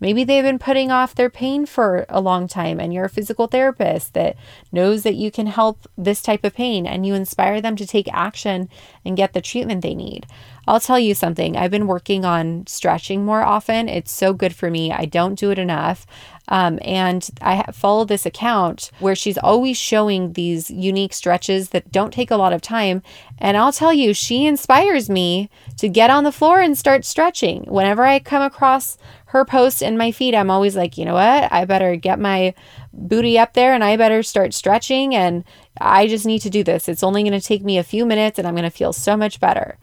Maybe 0.00 0.24
they've 0.24 0.42
been 0.42 0.58
putting 0.58 0.90
off 0.90 1.14
their 1.14 1.30
pain 1.30 1.66
for 1.66 2.06
a 2.08 2.20
long 2.20 2.48
time, 2.48 2.80
and 2.80 2.92
you're 2.92 3.04
a 3.04 3.10
physical 3.10 3.46
therapist 3.46 4.14
that 4.14 4.36
knows 4.72 5.02
that 5.02 5.14
you 5.14 5.30
can 5.30 5.46
help 5.46 5.86
this 5.96 6.22
type 6.22 6.42
of 6.42 6.54
pain, 6.54 6.86
and 6.86 7.06
you 7.06 7.14
inspire 7.14 7.60
them 7.60 7.76
to 7.76 7.86
take 7.86 8.12
action 8.12 8.68
and 9.04 9.16
get 9.16 9.34
the 9.34 9.40
treatment 9.40 9.82
they 9.82 9.94
need. 9.94 10.26
I'll 10.66 10.80
tell 10.80 10.98
you 10.98 11.14
something, 11.14 11.56
I've 11.56 11.70
been 11.70 11.86
working 11.86 12.24
on 12.24 12.66
stretching 12.66 13.24
more 13.24 13.42
often. 13.42 13.88
It's 13.88 14.12
so 14.12 14.32
good 14.32 14.54
for 14.54 14.70
me. 14.70 14.92
I 14.92 15.04
don't 15.04 15.38
do 15.38 15.50
it 15.50 15.58
enough. 15.58 16.06
Um, 16.48 16.78
and 16.82 17.28
I 17.40 17.70
follow 17.72 18.04
this 18.04 18.26
account 18.26 18.90
where 18.98 19.14
she's 19.14 19.38
always 19.38 19.76
showing 19.76 20.32
these 20.32 20.70
unique 20.70 21.12
stretches 21.12 21.70
that 21.70 21.92
don't 21.92 22.12
take 22.12 22.30
a 22.30 22.36
lot 22.36 22.52
of 22.52 22.60
time. 22.60 23.02
And 23.38 23.56
I'll 23.56 23.72
tell 23.72 23.92
you, 23.92 24.12
she 24.12 24.46
inspires 24.46 25.08
me 25.08 25.48
to 25.78 25.88
get 25.88 26.10
on 26.10 26.24
the 26.24 26.32
floor 26.32 26.60
and 26.60 26.76
start 26.76 27.04
stretching. 27.04 27.64
Whenever 27.64 28.04
I 28.04 28.18
come 28.18 28.42
across 28.42 28.98
her 29.30 29.44
post 29.44 29.80
in 29.80 29.96
my 29.96 30.10
feed, 30.10 30.34
I'm 30.34 30.50
always 30.50 30.74
like, 30.74 30.98
you 30.98 31.04
know 31.04 31.14
what? 31.14 31.52
I 31.52 31.64
better 31.64 31.94
get 31.94 32.18
my 32.18 32.52
booty 32.92 33.38
up 33.38 33.52
there 33.52 33.74
and 33.74 33.84
I 33.84 33.96
better 33.96 34.24
start 34.24 34.54
stretching. 34.54 35.14
And 35.14 35.44
I 35.80 36.08
just 36.08 36.26
need 36.26 36.40
to 36.40 36.50
do 36.50 36.64
this. 36.64 36.88
It's 36.88 37.04
only 37.04 37.22
going 37.22 37.38
to 37.38 37.40
take 37.40 37.62
me 37.62 37.78
a 37.78 37.84
few 37.84 38.04
minutes 38.04 38.40
and 38.40 38.48
I'm 38.48 38.56
going 38.56 38.64
to 38.64 38.76
feel 38.76 38.92
so 38.92 39.16
much 39.16 39.38
better. 39.38 39.78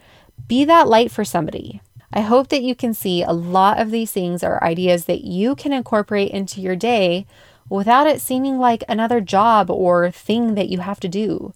Be 0.50 0.66
that 0.66 0.90
light 0.90 1.12
for 1.12 1.24
somebody. 1.24 1.80
I 2.12 2.22
hope 2.22 2.50
that 2.50 2.62
you 2.62 2.76
can 2.76 2.94
see 2.94 3.24
a 3.24 3.32
lot 3.32 3.80
of 3.80 3.90
these 3.90 4.12
things 4.12 4.44
are 4.44 4.62
ideas 4.62 5.06
that 5.06 5.24
you 5.24 5.56
can 5.56 5.72
incorporate 5.72 6.32
into 6.32 6.60
your 6.60 6.76
day 6.76 7.26
without 7.70 8.06
it 8.06 8.20
seeming 8.20 8.60
like 8.60 8.84
another 8.90 9.22
job 9.22 9.72
or 9.72 10.12
thing 10.12 10.56
that 10.56 10.68
you 10.68 10.80
have 10.80 11.00
to 11.00 11.08
do. 11.08 11.54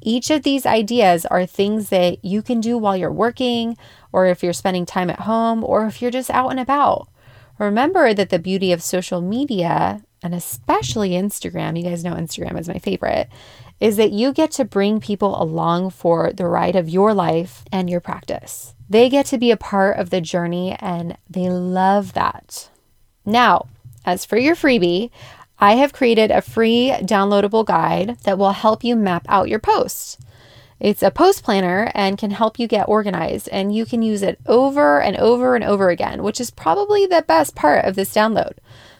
Each 0.00 0.30
of 0.30 0.44
these 0.44 0.66
ideas 0.66 1.26
are 1.26 1.46
things 1.46 1.88
that 1.88 2.24
you 2.24 2.42
can 2.42 2.60
do 2.60 2.78
while 2.78 2.96
you're 2.96 3.10
working, 3.10 3.76
or 4.12 4.26
if 4.26 4.42
you're 4.42 4.52
spending 4.52 4.86
time 4.86 5.10
at 5.10 5.20
home, 5.20 5.64
or 5.64 5.86
if 5.86 6.00
you're 6.00 6.10
just 6.10 6.30
out 6.30 6.50
and 6.50 6.60
about. 6.60 7.08
Remember 7.58 8.12
that 8.14 8.30
the 8.30 8.38
beauty 8.38 8.72
of 8.72 8.82
social 8.82 9.20
media, 9.20 10.02
and 10.22 10.34
especially 10.34 11.10
Instagram, 11.10 11.76
you 11.76 11.84
guys 11.84 12.04
know 12.04 12.14
Instagram 12.14 12.58
is 12.58 12.68
my 12.68 12.78
favorite, 12.78 13.28
is 13.80 13.96
that 13.96 14.12
you 14.12 14.32
get 14.32 14.50
to 14.52 14.64
bring 14.64 15.00
people 15.00 15.40
along 15.40 15.90
for 15.90 16.32
the 16.32 16.46
ride 16.46 16.76
of 16.76 16.88
your 16.88 17.12
life 17.14 17.64
and 17.70 17.90
your 17.90 18.00
practice. 18.00 18.74
They 18.88 19.08
get 19.08 19.26
to 19.26 19.38
be 19.38 19.50
a 19.50 19.56
part 19.56 19.98
of 19.98 20.10
the 20.10 20.20
journey 20.20 20.76
and 20.80 21.16
they 21.28 21.48
love 21.48 22.12
that. 22.14 22.68
Now, 23.24 23.66
as 24.04 24.24
for 24.24 24.36
your 24.36 24.54
freebie, 24.54 25.10
I 25.58 25.74
have 25.76 25.92
created 25.92 26.30
a 26.30 26.42
free 26.42 26.92
downloadable 27.00 27.64
guide 27.64 28.18
that 28.24 28.38
will 28.38 28.52
help 28.52 28.84
you 28.84 28.96
map 28.96 29.24
out 29.28 29.48
your 29.48 29.60
posts. 29.60 30.18
It's 30.80 31.02
a 31.02 31.10
post 31.10 31.44
planner 31.44 31.90
and 31.94 32.18
can 32.18 32.32
help 32.32 32.58
you 32.58 32.66
get 32.66 32.88
organized, 32.88 33.48
and 33.50 33.74
you 33.74 33.86
can 33.86 34.02
use 34.02 34.22
it 34.22 34.38
over 34.46 35.00
and 35.00 35.16
over 35.16 35.54
and 35.54 35.64
over 35.64 35.88
again, 35.88 36.22
which 36.22 36.40
is 36.40 36.50
probably 36.50 37.06
the 37.06 37.22
best 37.22 37.54
part 37.54 37.84
of 37.84 37.94
this 37.94 38.14
download. 38.14 38.54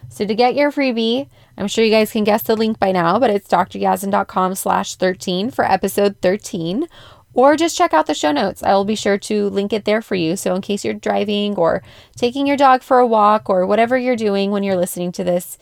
So 0.09 0.25
to 0.25 0.35
get 0.35 0.55
your 0.55 0.71
freebie, 0.71 1.27
I'm 1.57 1.67
sure 1.67 1.83
you 1.83 1.91
guys 1.91 2.11
can 2.11 2.23
guess 2.23 2.43
the 2.43 2.55
link 2.55 2.79
by 2.79 2.91
now, 2.91 3.19
but 3.19 3.29
it's 3.29 3.47
dryazdan.com 3.47 4.55
slash 4.55 4.95
13 4.95 5.51
for 5.51 5.65
episode 5.65 6.17
13. 6.21 6.87
Or 7.33 7.57
just 7.57 7.75
check 7.75 7.93
out 7.93 8.05
the 8.05 8.13
show 8.13 8.31
notes. 8.31 8.63
I 8.63 8.73
will 8.75 8.85
be 8.85 8.95
sure 8.95 9.17
to 9.17 9.49
link 9.49 9.73
it 9.73 9.83
there 9.83 10.01
for 10.01 10.15
you. 10.15 10.37
So, 10.37 10.55
in 10.55 10.61
case 10.61 10.85
you're 10.85 10.93
driving 10.93 11.55
or 11.55 11.83
taking 12.15 12.47
your 12.47 12.55
dog 12.55 12.81
for 12.81 12.99
a 12.99 13.05
walk 13.05 13.49
or 13.49 13.67
whatever 13.67 13.97
you're 13.97 14.15
doing 14.15 14.51
when 14.51 14.63
you're 14.63 14.77
listening 14.77 15.11
to 15.13 15.23
this, 15.25 15.57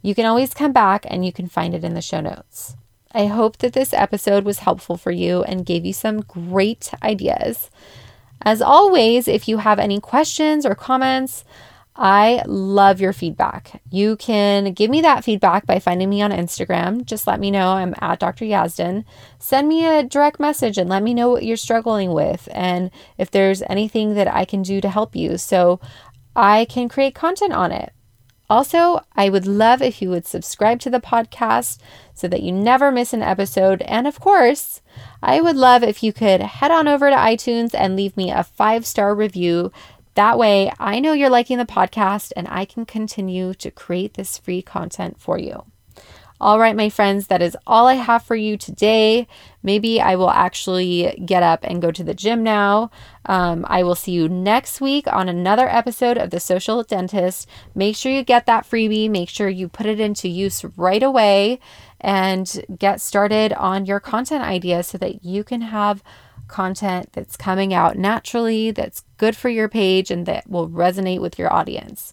you 0.00 0.14
can 0.14 0.24
always 0.24 0.54
come 0.54 0.72
back 0.72 1.04
and 1.06 1.26
you 1.26 1.32
can 1.32 1.46
find 1.46 1.74
it 1.74 1.84
in 1.84 1.92
the 1.92 2.00
show 2.00 2.22
notes. 2.22 2.76
I 3.12 3.26
hope 3.26 3.58
that 3.58 3.72
this 3.72 3.92
episode 3.92 4.44
was 4.44 4.60
helpful 4.60 4.96
for 4.96 5.10
you 5.10 5.42
and 5.42 5.66
gave 5.66 5.84
you 5.84 5.92
some 5.92 6.20
great 6.20 6.90
ideas. 7.02 7.70
As 8.42 8.62
always, 8.62 9.26
if 9.28 9.48
you 9.48 9.58
have 9.58 9.78
any 9.78 10.00
questions 10.00 10.64
or 10.64 10.74
comments, 10.74 11.44
I 12.00 12.42
love 12.46 13.00
your 13.00 13.12
feedback. 13.12 13.82
You 13.90 14.16
can 14.16 14.72
give 14.72 14.88
me 14.88 15.00
that 15.00 15.24
feedback 15.24 15.66
by 15.66 15.80
finding 15.80 16.08
me 16.08 16.22
on 16.22 16.30
Instagram. 16.30 17.04
Just 17.04 17.26
let 17.26 17.40
me 17.40 17.50
know 17.50 17.72
I'm 17.72 17.94
at 18.00 18.20
Dr. 18.20 18.44
Yazdan. 18.44 19.04
Send 19.40 19.66
me 19.66 19.84
a 19.84 20.04
direct 20.04 20.38
message 20.38 20.78
and 20.78 20.88
let 20.88 21.02
me 21.02 21.12
know 21.12 21.28
what 21.28 21.44
you're 21.44 21.56
struggling 21.56 22.12
with 22.12 22.48
and 22.52 22.92
if 23.16 23.32
there's 23.32 23.62
anything 23.62 24.14
that 24.14 24.32
I 24.32 24.44
can 24.44 24.62
do 24.62 24.80
to 24.80 24.88
help 24.88 25.16
you 25.16 25.38
so 25.38 25.80
I 26.36 26.66
can 26.66 26.88
create 26.88 27.16
content 27.16 27.52
on 27.52 27.72
it. 27.72 27.92
Also, 28.50 29.00
I 29.14 29.28
would 29.28 29.46
love 29.46 29.82
if 29.82 30.00
you 30.00 30.08
would 30.10 30.26
subscribe 30.26 30.80
to 30.80 30.90
the 30.90 31.00
podcast 31.00 31.78
so 32.14 32.28
that 32.28 32.42
you 32.42 32.50
never 32.50 32.90
miss 32.90 33.12
an 33.12 33.22
episode. 33.22 33.82
And 33.82 34.06
of 34.06 34.20
course, 34.20 34.80
I 35.22 35.40
would 35.40 35.56
love 35.56 35.82
if 35.82 36.02
you 36.02 36.12
could 36.12 36.40
head 36.40 36.70
on 36.70 36.88
over 36.88 37.10
to 37.10 37.16
iTunes 37.16 37.74
and 37.74 37.94
leave 37.94 38.16
me 38.16 38.30
a 38.30 38.42
five 38.42 38.86
star 38.86 39.14
review 39.14 39.70
that 40.18 40.36
way, 40.36 40.72
I 40.80 40.98
know 40.98 41.12
you're 41.12 41.30
liking 41.30 41.58
the 41.58 41.64
podcast 41.64 42.32
and 42.34 42.48
I 42.50 42.64
can 42.64 42.84
continue 42.84 43.54
to 43.54 43.70
create 43.70 44.14
this 44.14 44.36
free 44.36 44.62
content 44.62 45.20
for 45.20 45.38
you. 45.38 45.66
All 46.40 46.60
right, 46.60 46.76
my 46.76 46.88
friends, 46.88 47.26
that 47.26 47.42
is 47.42 47.56
all 47.66 47.88
I 47.88 47.94
have 47.94 48.22
for 48.22 48.36
you 48.36 48.56
today. 48.56 49.26
Maybe 49.60 50.00
I 50.00 50.14
will 50.14 50.30
actually 50.30 51.20
get 51.26 51.42
up 51.42 51.64
and 51.64 51.82
go 51.82 51.90
to 51.90 52.04
the 52.04 52.14
gym 52.14 52.44
now. 52.44 52.92
Um, 53.26 53.66
I 53.68 53.82
will 53.82 53.96
see 53.96 54.12
you 54.12 54.28
next 54.28 54.80
week 54.80 55.12
on 55.12 55.28
another 55.28 55.68
episode 55.68 56.16
of 56.16 56.30
The 56.30 56.38
Social 56.38 56.84
Dentist. 56.84 57.48
Make 57.74 57.96
sure 57.96 58.12
you 58.12 58.22
get 58.22 58.46
that 58.46 58.70
freebie, 58.70 59.10
make 59.10 59.28
sure 59.28 59.48
you 59.48 59.68
put 59.68 59.86
it 59.86 59.98
into 59.98 60.28
use 60.28 60.64
right 60.76 61.02
away 61.02 61.58
and 62.00 62.64
get 62.78 63.00
started 63.00 63.52
on 63.54 63.86
your 63.86 63.98
content 63.98 64.44
ideas 64.44 64.86
so 64.86 64.98
that 64.98 65.24
you 65.24 65.42
can 65.42 65.62
have 65.62 66.04
content 66.46 67.10
that's 67.12 67.36
coming 67.36 67.74
out 67.74 67.98
naturally, 67.98 68.70
that's 68.70 69.04
good 69.18 69.36
for 69.36 69.48
your 69.48 69.68
page, 69.68 70.10
and 70.10 70.24
that 70.26 70.48
will 70.48 70.68
resonate 70.68 71.20
with 71.20 71.38
your 71.38 71.52
audience. 71.52 72.12